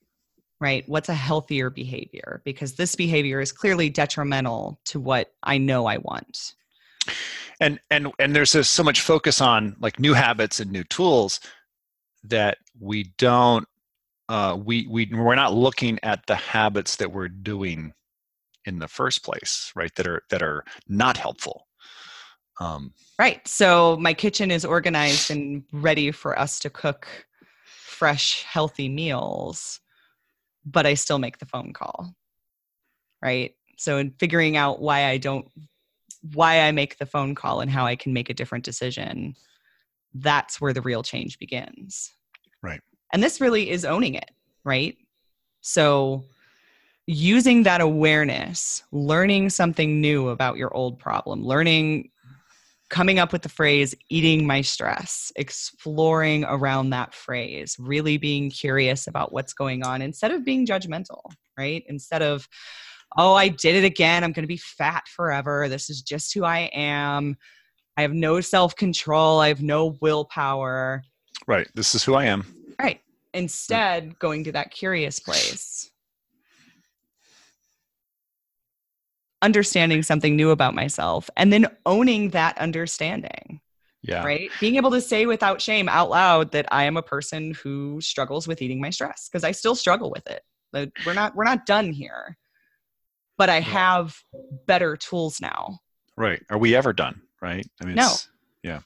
[0.60, 0.84] Right.
[0.88, 2.40] What's a healthier behavior?
[2.44, 6.54] Because this behavior is clearly detrimental to what I know I want
[7.60, 11.40] and and and there's just so much focus on like new habits and new tools
[12.24, 13.66] that we don't
[14.28, 17.92] uh, we we we're not looking at the habits that we're doing
[18.64, 21.66] in the first place right that are that are not helpful.
[22.58, 23.46] Um, right.
[23.46, 27.06] So my kitchen is organized and ready for us to cook
[27.64, 29.80] fresh healthy meals
[30.66, 32.12] but i still make the phone call
[33.22, 33.52] right?
[33.78, 35.46] So in figuring out why i don't
[36.32, 39.34] why I make the phone call and how I can make a different decision,
[40.14, 42.12] that's where the real change begins.
[42.62, 42.80] Right.
[43.12, 44.30] And this really is owning it,
[44.64, 44.96] right?
[45.60, 46.24] So
[47.06, 52.10] using that awareness, learning something new about your old problem, learning,
[52.88, 59.06] coming up with the phrase, eating my stress, exploring around that phrase, really being curious
[59.06, 61.20] about what's going on instead of being judgmental,
[61.58, 61.84] right?
[61.88, 62.48] Instead of,
[63.16, 64.24] oh, I did it again.
[64.24, 65.68] I'm going to be fat forever.
[65.68, 67.36] This is just who I am.
[67.96, 69.40] I have no self control.
[69.40, 71.02] I have no willpower.
[71.46, 71.68] Right.
[71.74, 72.44] This is who I am.
[72.78, 73.00] Right.
[73.32, 75.90] Instead, going to that curious place
[79.42, 83.60] understanding something new about myself and then owning that understanding.
[84.02, 84.24] Yeah.
[84.24, 84.50] Right.
[84.60, 88.46] Being able to say without shame out loud that I am a person who struggles
[88.46, 90.42] with eating my stress because I still struggle with it.
[91.04, 92.36] We're not we're not done here.
[93.38, 94.16] But I have
[94.66, 95.78] better tools now.
[96.16, 96.42] Right.
[96.50, 97.20] Are we ever done?
[97.42, 97.66] Right.
[97.80, 98.12] I mean, no.
[98.62, 98.80] yeah.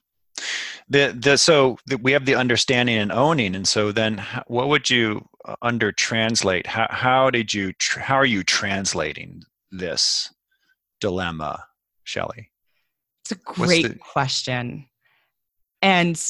[0.88, 4.90] The the so the, we have the understanding and owning, and so then what would
[4.90, 6.66] you uh, under translate?
[6.66, 10.32] How how did you tr- how are you translating this
[11.00, 11.64] dilemma,
[12.02, 12.50] Shelly?
[13.22, 14.86] It's a great the- question.
[15.80, 16.20] And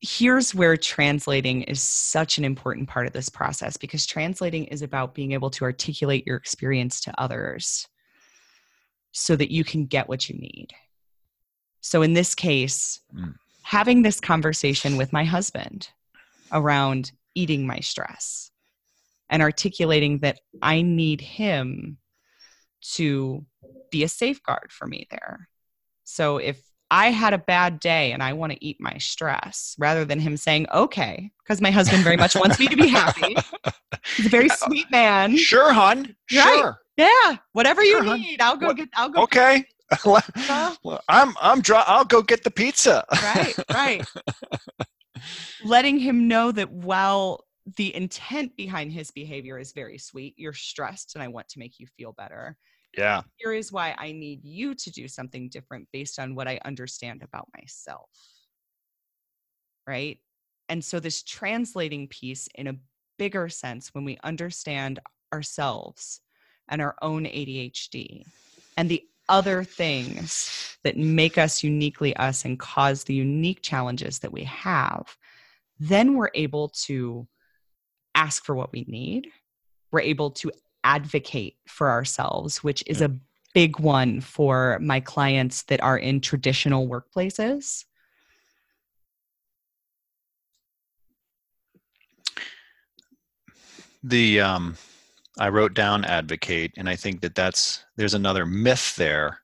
[0.00, 5.14] here's where translating is such an important part of this process because translating is about
[5.14, 7.88] being able to articulate your experience to others
[9.12, 10.68] so that you can get what you need.
[11.80, 13.34] So, in this case, mm.
[13.62, 15.88] having this conversation with my husband
[16.52, 18.50] around eating my stress
[19.28, 21.98] and articulating that I need him
[22.94, 23.44] to
[23.90, 25.48] be a safeguard for me there.
[26.04, 26.60] So if
[26.90, 30.36] I had a bad day and I want to eat my stress rather than him
[30.36, 33.36] saying, okay, because my husband very much wants me to be happy.
[34.16, 35.36] He's a very sweet man.
[35.36, 36.14] Sure, hon.
[36.32, 36.58] Right?
[36.58, 36.78] Sure.
[36.96, 37.36] Yeah.
[37.52, 38.76] Whatever you sure, need, I'll go what?
[38.76, 39.22] get, I'll go.
[39.22, 39.64] Okay.
[41.08, 41.84] I'm, I'm, dry.
[41.86, 43.04] I'll go get the pizza.
[43.12, 43.54] right.
[43.72, 44.06] Right.
[45.64, 47.44] Letting him know that while
[47.76, 51.80] the intent behind his behavior is very sweet, you're stressed and I want to make
[51.80, 52.56] you feel better
[52.96, 53.22] yeah.
[53.36, 57.22] Here is why I need you to do something different based on what I understand
[57.22, 58.10] about myself.
[59.86, 60.18] Right.
[60.68, 62.76] And so, this translating piece in a
[63.18, 64.98] bigger sense, when we understand
[65.32, 66.20] ourselves
[66.68, 68.24] and our own ADHD
[68.76, 74.32] and the other things that make us uniquely us and cause the unique challenges that
[74.32, 75.16] we have,
[75.78, 77.26] then we're able to
[78.14, 79.28] ask for what we need.
[79.92, 80.50] We're able to
[80.86, 83.10] advocate for ourselves, which is a
[83.52, 87.84] big one for my clients that are in traditional workplaces.
[94.04, 94.76] The um,
[95.38, 99.40] I wrote down advocate, and I think that that's there's another myth there,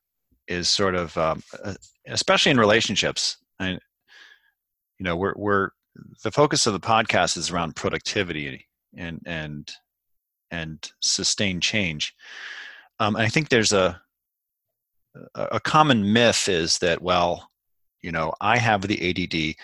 [0.46, 1.74] is sort of um, uh,
[2.06, 3.38] especially in relationships.
[3.58, 3.80] I, you
[5.00, 5.70] know, we're we're
[6.22, 9.72] the focus of the podcast is around productivity and and
[10.52, 12.14] and sustain change.
[13.00, 14.00] Um, and I think there's a
[15.34, 17.50] a common myth is that well,
[18.00, 19.56] you know, I have the ADD,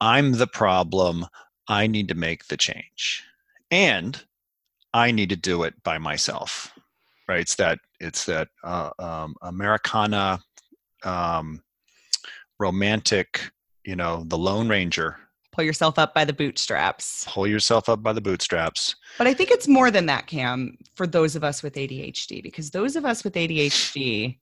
[0.00, 1.26] I'm the problem,
[1.68, 3.24] I need to make the change,
[3.70, 4.22] and
[4.92, 6.72] I need to do it by myself.
[7.28, 7.40] Right?
[7.40, 10.40] It's that it's that uh, um, Americana
[11.04, 11.62] um,
[12.58, 13.50] romantic,
[13.84, 15.16] you know, the Lone Ranger
[15.56, 17.24] pull yourself up by the bootstraps.
[17.26, 18.94] Pull yourself up by the bootstraps.
[19.16, 22.70] But I think it's more than that, Cam, for those of us with ADHD, because
[22.70, 24.38] those of us with ADHD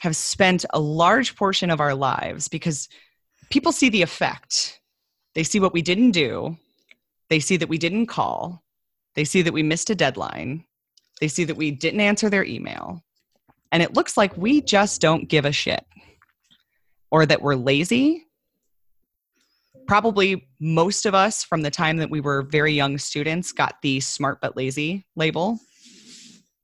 [0.00, 2.90] have spent a large portion of our lives because
[3.48, 4.80] people see the effect.
[5.34, 6.58] They see what we didn't do,
[7.30, 8.62] they see that we didn't call,
[9.14, 10.64] they see that we missed a deadline,
[11.20, 13.02] they see that we didn't answer their email.
[13.72, 15.84] And it looks like we just don't give a shit
[17.10, 18.27] or that we're lazy
[19.88, 23.98] probably most of us from the time that we were very young students got the
[23.98, 25.58] smart but lazy label.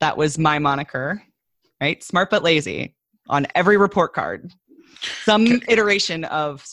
[0.01, 1.23] That was my moniker,
[1.81, 2.05] right?
[2.05, 2.95] Smart but lazy
[3.29, 4.53] on every report card.
[5.25, 5.61] Some okay.
[5.69, 6.65] iteration of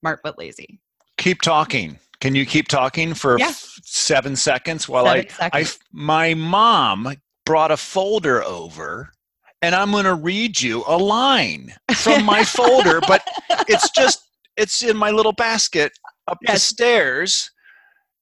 [0.00, 0.80] smart but lazy.
[1.16, 1.98] Keep talking.
[2.20, 3.48] Can you keep talking for yeah.
[3.48, 5.78] f- seven seconds while seven I, seconds.
[5.82, 7.14] I, my mom
[7.46, 9.12] brought a folder over
[9.60, 13.22] and I'm going to read you a line from my folder, but
[13.68, 14.24] it's just
[14.56, 15.92] it's in my little basket
[16.28, 16.54] up yes.
[16.54, 17.50] the stairs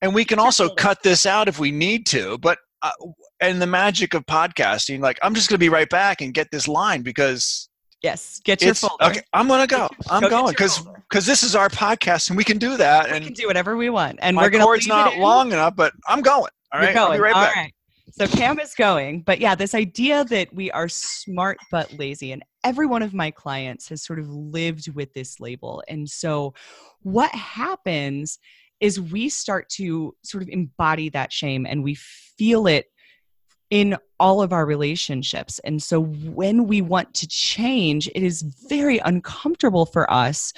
[0.03, 2.91] and we can also cut this out if we need to but uh,
[3.41, 6.49] and the magic of podcasting like i'm just going to be right back and get
[6.51, 7.69] this line because
[8.03, 11.43] yes get your folder okay i'm going to go i'm go going because because this
[11.43, 14.19] is our podcast and we can do that we and can do whatever we want
[14.23, 17.13] and my we're going to cord's not long enough but i'm going all right, I'll
[17.13, 17.57] be right all back.
[17.57, 17.75] Right.
[18.13, 22.43] So Cam is going, but yeah, this idea that we are smart but lazy, and
[22.65, 25.83] every one of my clients has sort of lived with this label.
[25.89, 26.55] And so,
[27.03, 28.39] what happens
[28.81, 32.87] is we start to sort of embody that shame and we feel it
[33.71, 35.61] in all of our relationships.
[35.61, 40.53] And so when we want to change, it is very uncomfortable for us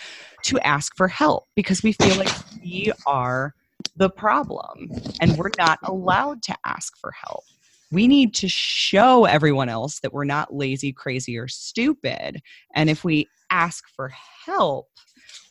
[0.45, 2.33] to ask for help because we feel like
[2.63, 3.55] we are
[3.97, 4.91] the problem
[5.21, 7.45] and we're not allowed to ask for help.
[7.93, 12.41] We need to show everyone else that we're not lazy, crazy, or stupid.
[12.75, 14.11] And if we ask for
[14.47, 14.89] help,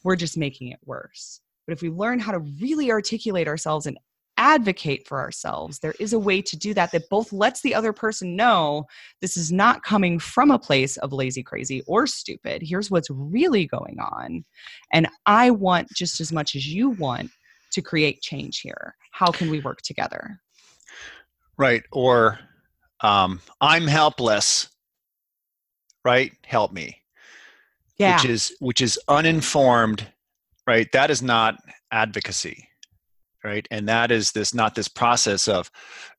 [0.03, 1.39] we're just making it worse.
[1.67, 3.99] But if we learn how to really articulate ourselves and
[4.37, 7.93] advocate for ourselves, there is a way to do that that both lets the other
[7.93, 8.85] person know
[9.21, 12.63] this is not coming from a place of lazy, crazy, or stupid.
[12.63, 14.43] Here's what's really going on.
[14.91, 17.29] And I want just as much as you want
[17.71, 18.95] to create change here.
[19.11, 20.39] How can we work together?
[21.61, 21.83] Right.
[21.91, 22.39] Or
[23.01, 24.67] um, I'm helpless.
[26.03, 26.31] Right?
[26.43, 26.97] Help me.
[27.99, 28.15] Yeah.
[28.15, 30.07] Which is which is uninformed,
[30.65, 30.91] right?
[30.91, 31.59] That is not
[31.91, 32.67] advocacy
[33.43, 35.69] right and that is this not this process of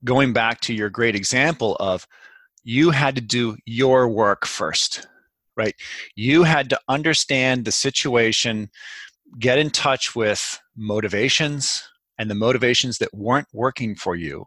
[0.04, 2.06] going back to your great example of
[2.64, 5.06] you had to do your work first
[5.56, 5.74] right
[6.14, 8.68] you had to understand the situation
[9.38, 11.82] get in touch with motivations
[12.18, 14.44] and the motivations that weren't working for you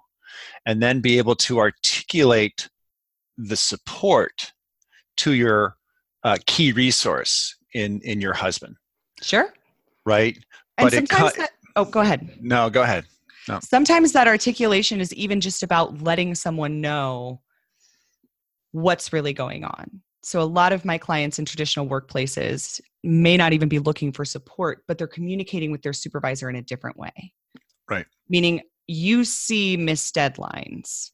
[0.65, 2.69] and then be able to articulate
[3.37, 4.53] the support
[5.17, 5.75] to your
[6.23, 8.75] uh, key resource in in your husband.
[9.21, 9.53] Sure.
[10.05, 10.37] Right?
[10.77, 12.37] And but sometimes it, that, oh go ahead.
[12.41, 13.05] No go ahead.
[13.47, 13.59] No.
[13.61, 17.41] sometimes that articulation is even just about letting someone know
[18.71, 20.01] what's really going on.
[20.23, 24.25] So a lot of my clients in traditional workplaces may not even be looking for
[24.25, 27.33] support but they're communicating with their supervisor in a different way.
[27.87, 28.07] Right.
[28.29, 31.11] Meaning you see missed deadlines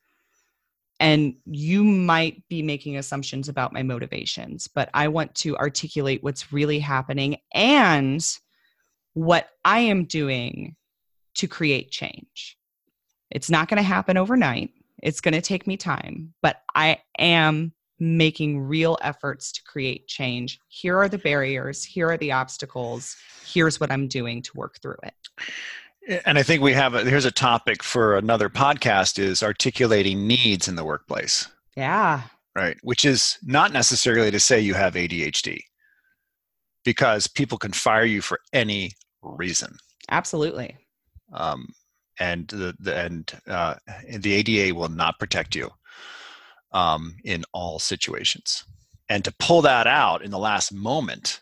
[0.99, 6.53] and you might be making assumptions about my motivations but i want to articulate what's
[6.53, 8.39] really happening and
[9.13, 10.76] what I am doing
[11.36, 12.57] to create change.
[13.30, 14.72] It's not going to happen overnight.
[15.01, 20.59] It's going to take me time, but I am making real efforts to create change.
[20.67, 23.15] Here are the barriers, here are the obstacles,
[23.45, 25.13] here's what I'm doing to work through it.
[26.26, 30.68] And I think we have a, here's a topic for another podcast is articulating needs
[30.68, 31.47] in the workplace.
[31.76, 32.24] Yeah.
[32.56, 35.62] Right, which is not necessarily to say you have ADHD
[36.84, 38.91] because people can fire you for any
[39.22, 39.78] reason.
[40.10, 40.76] Absolutely.
[41.32, 41.70] Um,
[42.20, 43.76] and the, the and uh,
[44.18, 45.70] the ADA will not protect you
[46.74, 48.66] um, in all situations.
[49.08, 51.41] And to pull that out in the last moment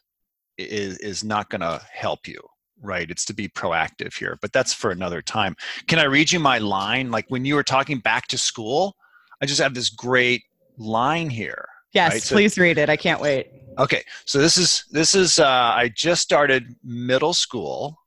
[0.58, 2.40] is is not going to help you
[2.82, 5.56] right it's to be proactive here but that's for another time
[5.88, 8.96] can i read you my line like when you were talking back to school
[9.42, 10.44] i just have this great
[10.78, 12.22] line here yes right?
[12.22, 15.90] so, please read it i can't wait Okay, so this is this is uh, I
[15.96, 17.98] just started middle school,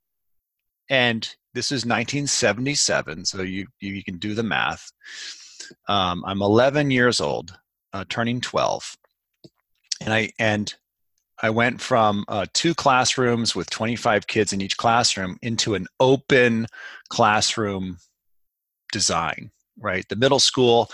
[0.90, 1.22] and
[1.54, 3.24] this is 1977.
[3.24, 4.92] So you you, can do the math.
[5.88, 7.58] Um, I'm 11 years old,
[7.94, 8.98] uh, turning 12,
[10.02, 10.74] and I and
[11.42, 16.66] I went from uh, two classrooms with 25 kids in each classroom into an open
[17.08, 17.98] classroom
[18.92, 19.50] design.
[19.78, 20.90] Right, the middle school.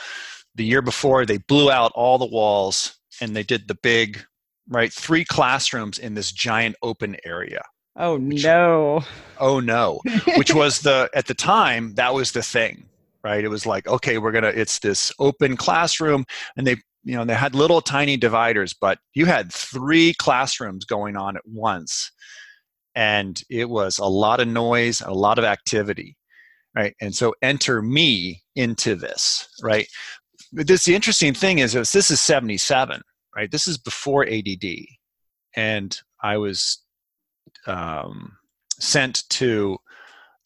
[0.54, 4.24] The year before, they blew out all the walls and they did the big
[4.68, 4.92] right?
[4.92, 7.62] Three classrooms in this giant open area.
[7.96, 9.02] Oh which, no.
[9.38, 10.00] Oh no.
[10.36, 12.84] which was the at the time that was the thing,
[13.24, 13.42] right?
[13.42, 16.24] It was like, okay, we're going to it's this open classroom
[16.56, 21.16] and they you know, they had little tiny dividers, but you had three classrooms going
[21.16, 22.10] on at once.
[22.94, 26.16] And it was a lot of noise, a lot of activity,
[26.74, 26.94] right?
[27.00, 29.86] And so enter me into this, right?
[30.52, 33.00] But this the interesting thing is, is this is 77
[33.38, 33.50] right?
[33.52, 34.66] This is before ADD,
[35.54, 36.82] and I was
[37.66, 38.36] um,
[38.80, 39.78] sent to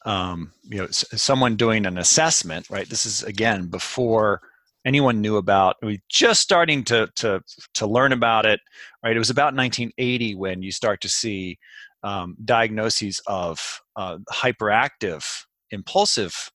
[0.05, 2.89] um, you know someone doing an assessment, right?
[2.89, 4.43] This is again before
[4.85, 5.77] anyone knew about.
[5.83, 7.43] We just starting to to
[7.75, 8.61] to learn about it,
[9.05, 9.15] right?
[9.15, 11.59] It was about 1980 when you start to see
[12.03, 15.25] um, diagnoses of uh, hyperactive,
[15.71, 16.51] impulsive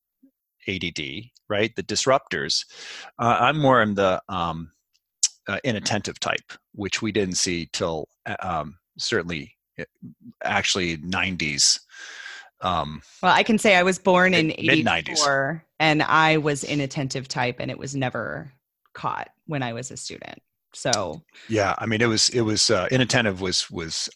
[0.67, 1.01] ADD,
[1.49, 1.73] right?
[1.75, 2.65] The disruptors.
[3.19, 4.71] Uh, I'm more in the um,
[5.47, 9.85] uh, inattentive type, which we didn't see till uh, um, certainly uh,
[10.43, 11.79] actually 90s.
[12.61, 17.57] Um, well, I can say I was born in 84 and I was inattentive type
[17.59, 18.51] and it was never
[18.93, 20.41] caught when I was a student.
[20.73, 24.09] So yeah, I mean, it was, it was, uh, inattentive was, was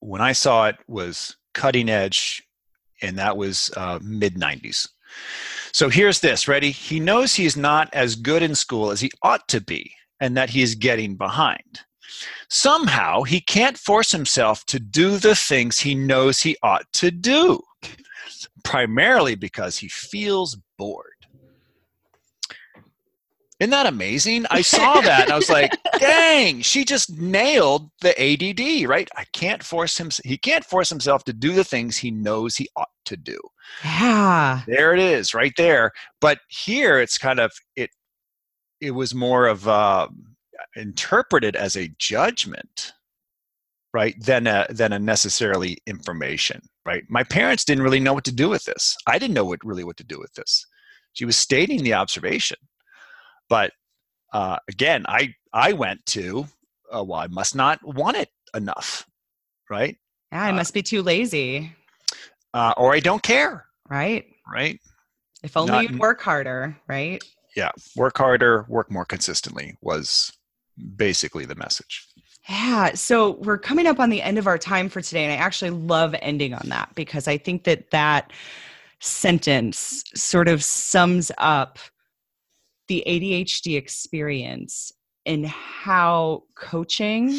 [0.00, 2.42] when I saw it was cutting edge
[3.02, 4.88] and that was uh, mid 90s.
[5.72, 6.70] So here's this ready?
[6.70, 10.50] He knows he's not as good in school as he ought to be and that
[10.50, 11.80] he is getting behind.
[12.48, 17.62] Somehow he can't force himself to do the things he knows he ought to do,
[18.64, 21.06] primarily because he feels bored.
[23.60, 24.46] Isn't that amazing?
[24.50, 29.06] I saw that and I was like, dang, she just nailed the ADD, right?
[29.16, 32.70] I can't force him, he can't force himself to do the things he knows he
[32.74, 33.38] ought to do.
[33.84, 34.62] Yeah.
[34.66, 35.92] There it is, right there.
[36.22, 37.90] But here it's kind of, it,
[38.80, 40.08] it was more of uh,
[40.74, 42.94] interpreted as a judgment,
[43.92, 44.14] right?
[44.22, 47.04] Than a, than a necessarily information, right?
[47.08, 48.96] My parents didn't really know what to do with this.
[49.06, 50.64] I didn't know what really what to do with this.
[51.12, 52.56] She was stating the observation
[53.50, 53.72] but
[54.32, 56.46] uh, again, I I went to
[56.94, 59.04] uh, well, I must not want it enough,
[59.68, 59.96] right?
[60.32, 61.74] Yeah, I uh, must be too lazy,
[62.54, 64.24] uh, or I don't care, right?
[64.50, 64.80] Right.
[65.42, 67.22] If only not, you'd work harder, right?
[67.56, 70.32] Yeah, work harder, work more consistently was
[70.96, 72.06] basically the message.
[72.50, 72.94] Yeah.
[72.94, 75.22] So we're coming up on the end of our time for today.
[75.22, 78.32] And I actually love ending on that because I think that that
[78.98, 81.78] sentence sort of sums up
[82.88, 84.90] the ADHD experience
[85.26, 87.38] and how coaching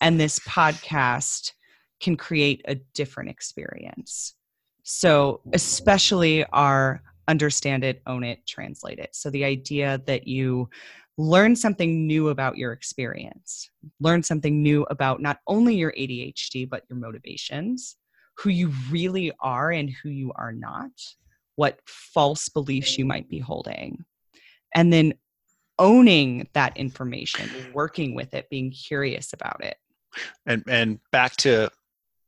[0.00, 1.52] and this podcast
[2.00, 4.34] can create a different experience.
[4.82, 9.14] So, especially our understand it, own it, translate it.
[9.14, 10.70] So, the idea that you
[11.18, 13.68] learn something new about your experience,
[14.00, 17.96] learn something new about not only your ADHD, but your motivations,
[18.38, 20.92] who you really are and who you are not,
[21.56, 24.04] what false beliefs you might be holding
[24.74, 25.12] and then
[25.80, 29.76] owning that information working with it being curious about it.
[30.46, 31.70] And and back to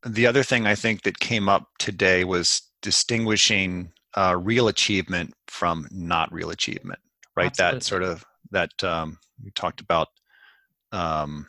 [0.04, 5.86] the other thing i think that came up today was distinguishing uh, real achievement from
[5.90, 7.00] not real achievement
[7.36, 7.46] right?
[7.46, 7.78] Absolutely.
[7.78, 10.08] that sort of that um, we talked about
[10.92, 11.46] um,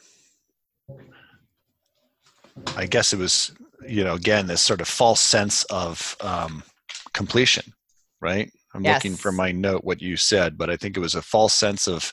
[2.75, 3.53] i guess it was
[3.87, 6.63] you know again this sort of false sense of um,
[7.13, 7.73] completion
[8.21, 9.03] right I'm yes.
[9.03, 11.87] looking for my note what you said, but I think it was a false sense
[11.87, 12.11] of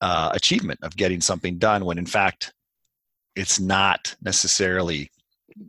[0.00, 2.52] uh, achievement of getting something done when in fact
[3.36, 5.10] it's not necessarily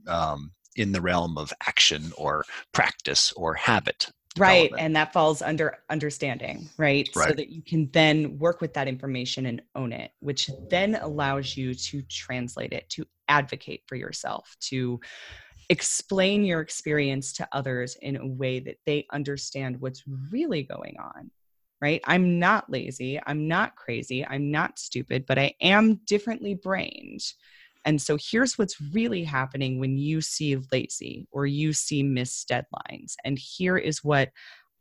[0.08, 2.44] um, in the realm of action or
[2.74, 4.12] practice or habit.
[4.38, 4.72] Right.
[4.78, 7.10] And that falls under understanding, right?
[7.16, 7.30] right?
[7.30, 11.56] So that you can then work with that information and own it, which then allows
[11.56, 15.00] you to translate it, to advocate for yourself, to
[15.70, 21.32] explain your experience to others in a way that they understand what's really going on
[21.82, 27.22] right i'm not lazy i'm not crazy i'm not stupid but i am differently brained
[27.86, 33.14] and so here's what's really happening when you see lazy or you see missed deadlines
[33.24, 34.30] and here is what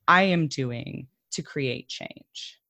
[0.09, 2.61] i am doing to create change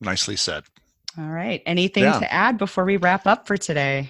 [0.00, 0.64] nicely said
[1.18, 2.18] all right anything yeah.
[2.18, 4.08] to add before we wrap up for today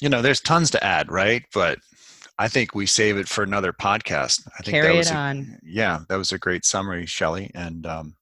[0.00, 1.44] you know, there's tons to add, right?
[1.52, 1.78] But
[2.38, 4.48] I think we save it for another podcast.
[4.58, 5.58] I think Carry that was it a, on.
[5.62, 8.16] Yeah, that was a great summary, Shelly, and um,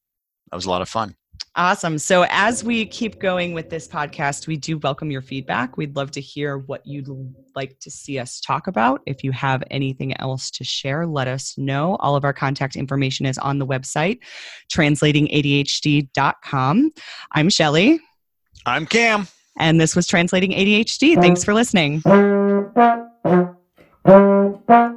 [0.51, 1.17] that was a lot of fun.
[1.59, 1.99] Awesome.
[1.99, 5.79] So, as we keep going with this podcast, we do welcome your feedback.
[5.79, 7.09] We'd love to hear what you'd
[7.55, 9.01] like to see us talk about.
[9.07, 11.97] If you have anything else to share, let us know.
[11.97, 14.19] All of our contact information is on the website,
[14.71, 16.91] translatingadhd.com.
[17.33, 18.01] I'm Shelly.
[18.67, 19.27] I'm Cam.
[19.59, 21.15] And this was Translating ADHD.
[21.15, 22.03] Thanks for listening.